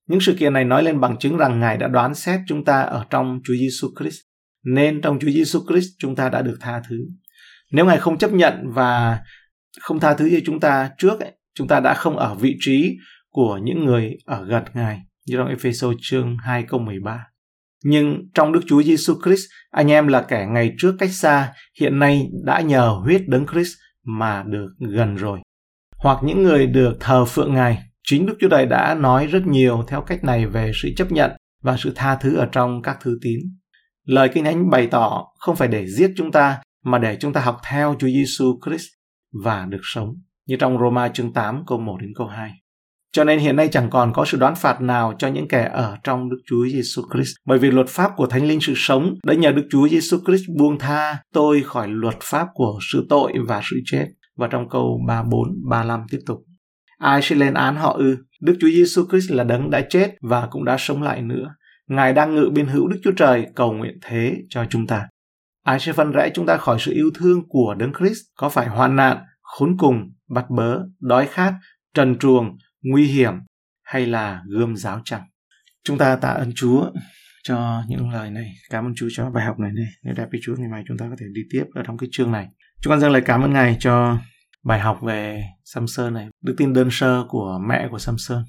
Những 0.08 0.20
sự 0.20 0.36
kiện 0.40 0.54
này 0.54 0.66
nói 0.66 0.84
lên 0.84 1.00
bằng 1.00 1.18
chứng 1.18 1.38
rằng 1.38 1.60
Ngài 1.60 1.78
đã 1.78 1.88
đoán 1.88 2.16
xét 2.16 2.40
chúng 2.48 2.66
ta 2.66 2.82
ở 2.82 3.06
trong 3.10 3.40
Chúa 3.44 3.54
Giêsu 3.54 3.88
Christ. 4.00 4.20
Nên 4.64 5.02
trong 5.02 5.20
Chúa 5.20 5.30
Giêsu 5.30 5.60
Christ 5.70 5.90
chúng 6.00 6.16
ta 6.16 6.30
đã 6.30 6.42
được 6.42 6.58
tha 6.62 6.82
thứ. 6.90 6.98
Nếu 7.72 7.86
Ngài 7.86 7.98
không 7.98 8.18
chấp 8.18 8.32
nhận 8.32 8.54
và 8.74 9.20
không 9.82 10.00
tha 10.00 10.14
thứ 10.14 10.30
cho 10.32 10.38
chúng 10.46 10.60
ta 10.60 10.90
trước, 10.98 11.20
ấy, 11.20 11.32
chúng 11.56 11.68
ta 11.68 11.80
đã 11.80 11.94
không 11.94 12.18
ở 12.18 12.36
vị 12.36 12.56
trí 12.60 12.98
của 13.30 13.60
những 13.64 13.86
người 13.86 14.18
ở 14.26 14.46
gần 14.46 14.64
Ngài 14.74 15.02
như 15.26 15.38
trong 15.38 15.48
Ephesos 15.48 15.96
chương 16.02 16.38
2 16.38 16.64
câu 16.64 16.80
13. 16.80 17.28
Nhưng 17.84 18.30
trong 18.34 18.52
Đức 18.52 18.62
Chúa 18.68 18.84
Giêsu 18.84 19.14
Christ, 19.24 19.46
anh 19.72 19.92
em 19.92 20.08
là 20.08 20.22
kẻ 20.22 20.48
ngày 20.50 20.74
trước 20.78 20.96
cách 21.00 21.12
xa, 21.12 21.54
hiện 21.80 22.00
nay 22.00 22.30
đã 22.46 22.62
nhờ 22.62 22.88
huyết 23.04 23.22
đấng 23.28 23.46
Christ 23.48 23.74
mà 24.04 24.44
được 24.44 24.70
gần 24.80 25.16
rồi. 25.16 25.40
Hoặc 25.98 26.18
những 26.24 26.44
người 26.44 26.68
được 26.68 26.98
thờ 27.00 27.26
phượng 27.26 27.54
Ngài, 27.54 27.84
chính 28.04 28.26
Đức 28.26 28.38
Chúa 28.40 28.50
Trời 28.50 28.66
đã 28.66 28.96
nói 28.96 29.28
rất 29.28 29.48
nhiều 29.48 29.84
theo 29.88 30.02
cách 30.02 30.24
này 30.24 30.46
về 30.46 30.72
sự 30.82 30.90
chấp 30.98 31.12
nhận 31.12 31.32
và 31.62 31.78
sự 31.78 31.92
tha 31.96 32.16
thứ 32.16 32.36
ở 32.36 32.50
trong 32.52 32.82
các 32.82 32.98
thư 33.02 33.18
tín. 33.22 33.40
Lời 34.06 34.30
Kinh 34.34 34.44
Thánh 34.44 34.70
bày 34.70 34.88
tỏ 34.88 35.26
không 35.40 35.56
phải 35.56 35.68
để 35.68 35.88
giết 35.88 36.12
chúng 36.18 36.32
ta, 36.32 36.62
mà 36.84 37.00
để 37.00 37.18
chúng 37.20 37.34
ta 37.34 37.42
học 37.42 37.58
theo 37.70 37.96
Chúa 38.00 38.08
Giêsu 38.08 38.60
Christ 38.66 38.88
và 39.44 39.66
được 39.66 39.82
sống. 39.84 40.10
Như 40.48 40.56
trong 40.60 40.78
Roma 40.80 41.10
chương 41.10 41.34
8 41.34 41.64
câu 41.68 41.78
1 41.78 41.98
đến 42.02 42.12
câu 42.16 42.28
2. 42.28 42.52
Cho 43.16 43.24
nên 43.24 43.40
hiện 43.40 43.56
nay 43.56 43.70
chẳng 43.72 43.90
còn 43.90 44.14
có 44.14 44.26
sự 44.26 44.38
đoán 44.38 44.56
phạt 44.56 44.82
nào 44.82 45.14
cho 45.20 45.28
những 45.28 45.48
kẻ 45.48 45.70
ở 45.74 45.98
trong 46.04 46.30
Đức 46.30 46.38
Chúa 46.46 46.68
Giêsu 46.68 47.02
Christ, 47.14 47.36
bởi 47.46 47.60
vì 47.60 47.72
luật 47.72 47.88
pháp 47.88 48.12
của 48.16 48.28
Thánh 48.28 48.48
Linh 48.48 48.60
sự 48.62 48.74
sống 48.76 49.16
đã 49.24 49.34
nhờ 49.34 49.52
Đức 49.52 49.68
Chúa 49.72 49.88
Giêsu 49.88 50.18
Christ 50.26 50.44
buông 50.58 50.80
tha 50.80 51.18
tôi 51.34 51.62
khỏi 51.66 51.88
luật 51.88 52.16
pháp 52.24 52.48
của 52.54 52.80
sự 52.92 53.06
tội 53.10 53.34
và 53.48 53.62
sự 53.70 53.76
chết. 53.86 54.06
Và 54.38 54.48
trong 54.48 54.70
câu 54.70 55.00
34, 55.08 55.70
35 55.70 56.02
tiếp 56.12 56.18
tục. 56.26 56.38
Ai 56.98 57.22
sẽ 57.22 57.36
lên 57.36 57.54
án 57.54 57.76
họ 57.76 57.94
ư? 57.94 58.18
Đức 58.42 58.58
Chúa 58.60 58.68
Giêsu 58.68 59.06
Christ 59.10 59.32
là 59.32 59.44
đấng 59.44 59.70
đã 59.70 59.82
chết 59.90 60.16
và 60.22 60.48
cũng 60.52 60.66
đã 60.66 60.76
sống 60.80 61.04
lại 61.04 61.22
nữa. 61.22 61.56
Ngài 61.88 62.14
đang 62.14 62.36
ngự 62.36 62.50
bên 62.54 62.66
hữu 62.66 62.88
Đức 62.88 63.00
Chúa 63.04 63.12
Trời 63.12 63.46
cầu 63.56 63.74
nguyện 63.74 63.98
thế 64.02 64.34
cho 64.50 64.66
chúng 64.70 64.88
ta. 64.88 65.08
Ai 65.64 65.80
sẽ 65.80 65.94
phân 65.94 66.12
rẽ 66.12 66.30
chúng 66.34 66.46
ta 66.46 66.58
khỏi 66.58 66.78
sự 66.80 66.94
yêu 66.94 67.10
thương 67.16 67.42
của 67.50 67.76
Đấng 67.78 67.94
Christ? 68.00 68.22
Có 68.38 68.50
phải 68.50 68.68
hoạn 68.68 68.96
nạn, 68.96 69.18
khốn 69.42 69.78
cùng, 69.78 70.12
bắt 70.30 70.46
bớ, 70.50 70.80
đói 71.02 71.28
khát, 71.28 71.54
trần 71.94 72.18
truồng, 72.20 72.58
nguy 72.92 73.08
hiểm 73.08 73.34
hay 73.84 74.06
là 74.06 74.42
gươm 74.50 74.76
giáo 74.76 75.02
chẳng 75.06 75.24
Chúng 75.86 75.98
ta 75.98 76.16
tạ 76.16 76.30
ơn 76.30 76.52
Chúa 76.56 76.92
cho 77.44 77.84
những 77.88 78.10
lời 78.10 78.32
này. 78.32 78.52
Cảm 78.70 78.86
ơn 78.86 78.96
Chúa 78.96 79.08
cho 79.12 79.30
bài 79.30 79.46
học 79.46 79.60
này 79.60 79.72
này. 79.76 79.86
Nếu 80.04 80.14
đẹp 80.14 80.26
với 80.32 80.40
Chúa 80.44 80.56
ngày 80.58 80.70
mai 80.70 80.84
chúng 80.88 80.98
ta 80.98 81.06
có 81.10 81.16
thể 81.20 81.26
đi 81.34 81.42
tiếp 81.52 81.64
ở 81.76 81.84
trong 81.84 81.98
cái 81.98 82.10
chương 82.12 82.32
này. 82.32 82.48
Chúng 82.82 82.92
con 82.92 83.00
dâng 83.00 83.12
lời 83.12 83.22
cảm 83.26 83.42
ơn 83.42 83.54
Ngài 83.54 83.78
cho 83.80 84.18
bài 84.64 84.80
học 84.80 85.00
về 85.02 85.44
Samson 85.64 86.14
này, 86.14 86.28
đức 86.44 86.54
tin 86.58 86.74
đơn 86.74 86.88
sơ 86.92 87.26
của 87.30 87.60
mẹ 87.68 87.88
của 87.92 88.00
Samson. 88.00 88.44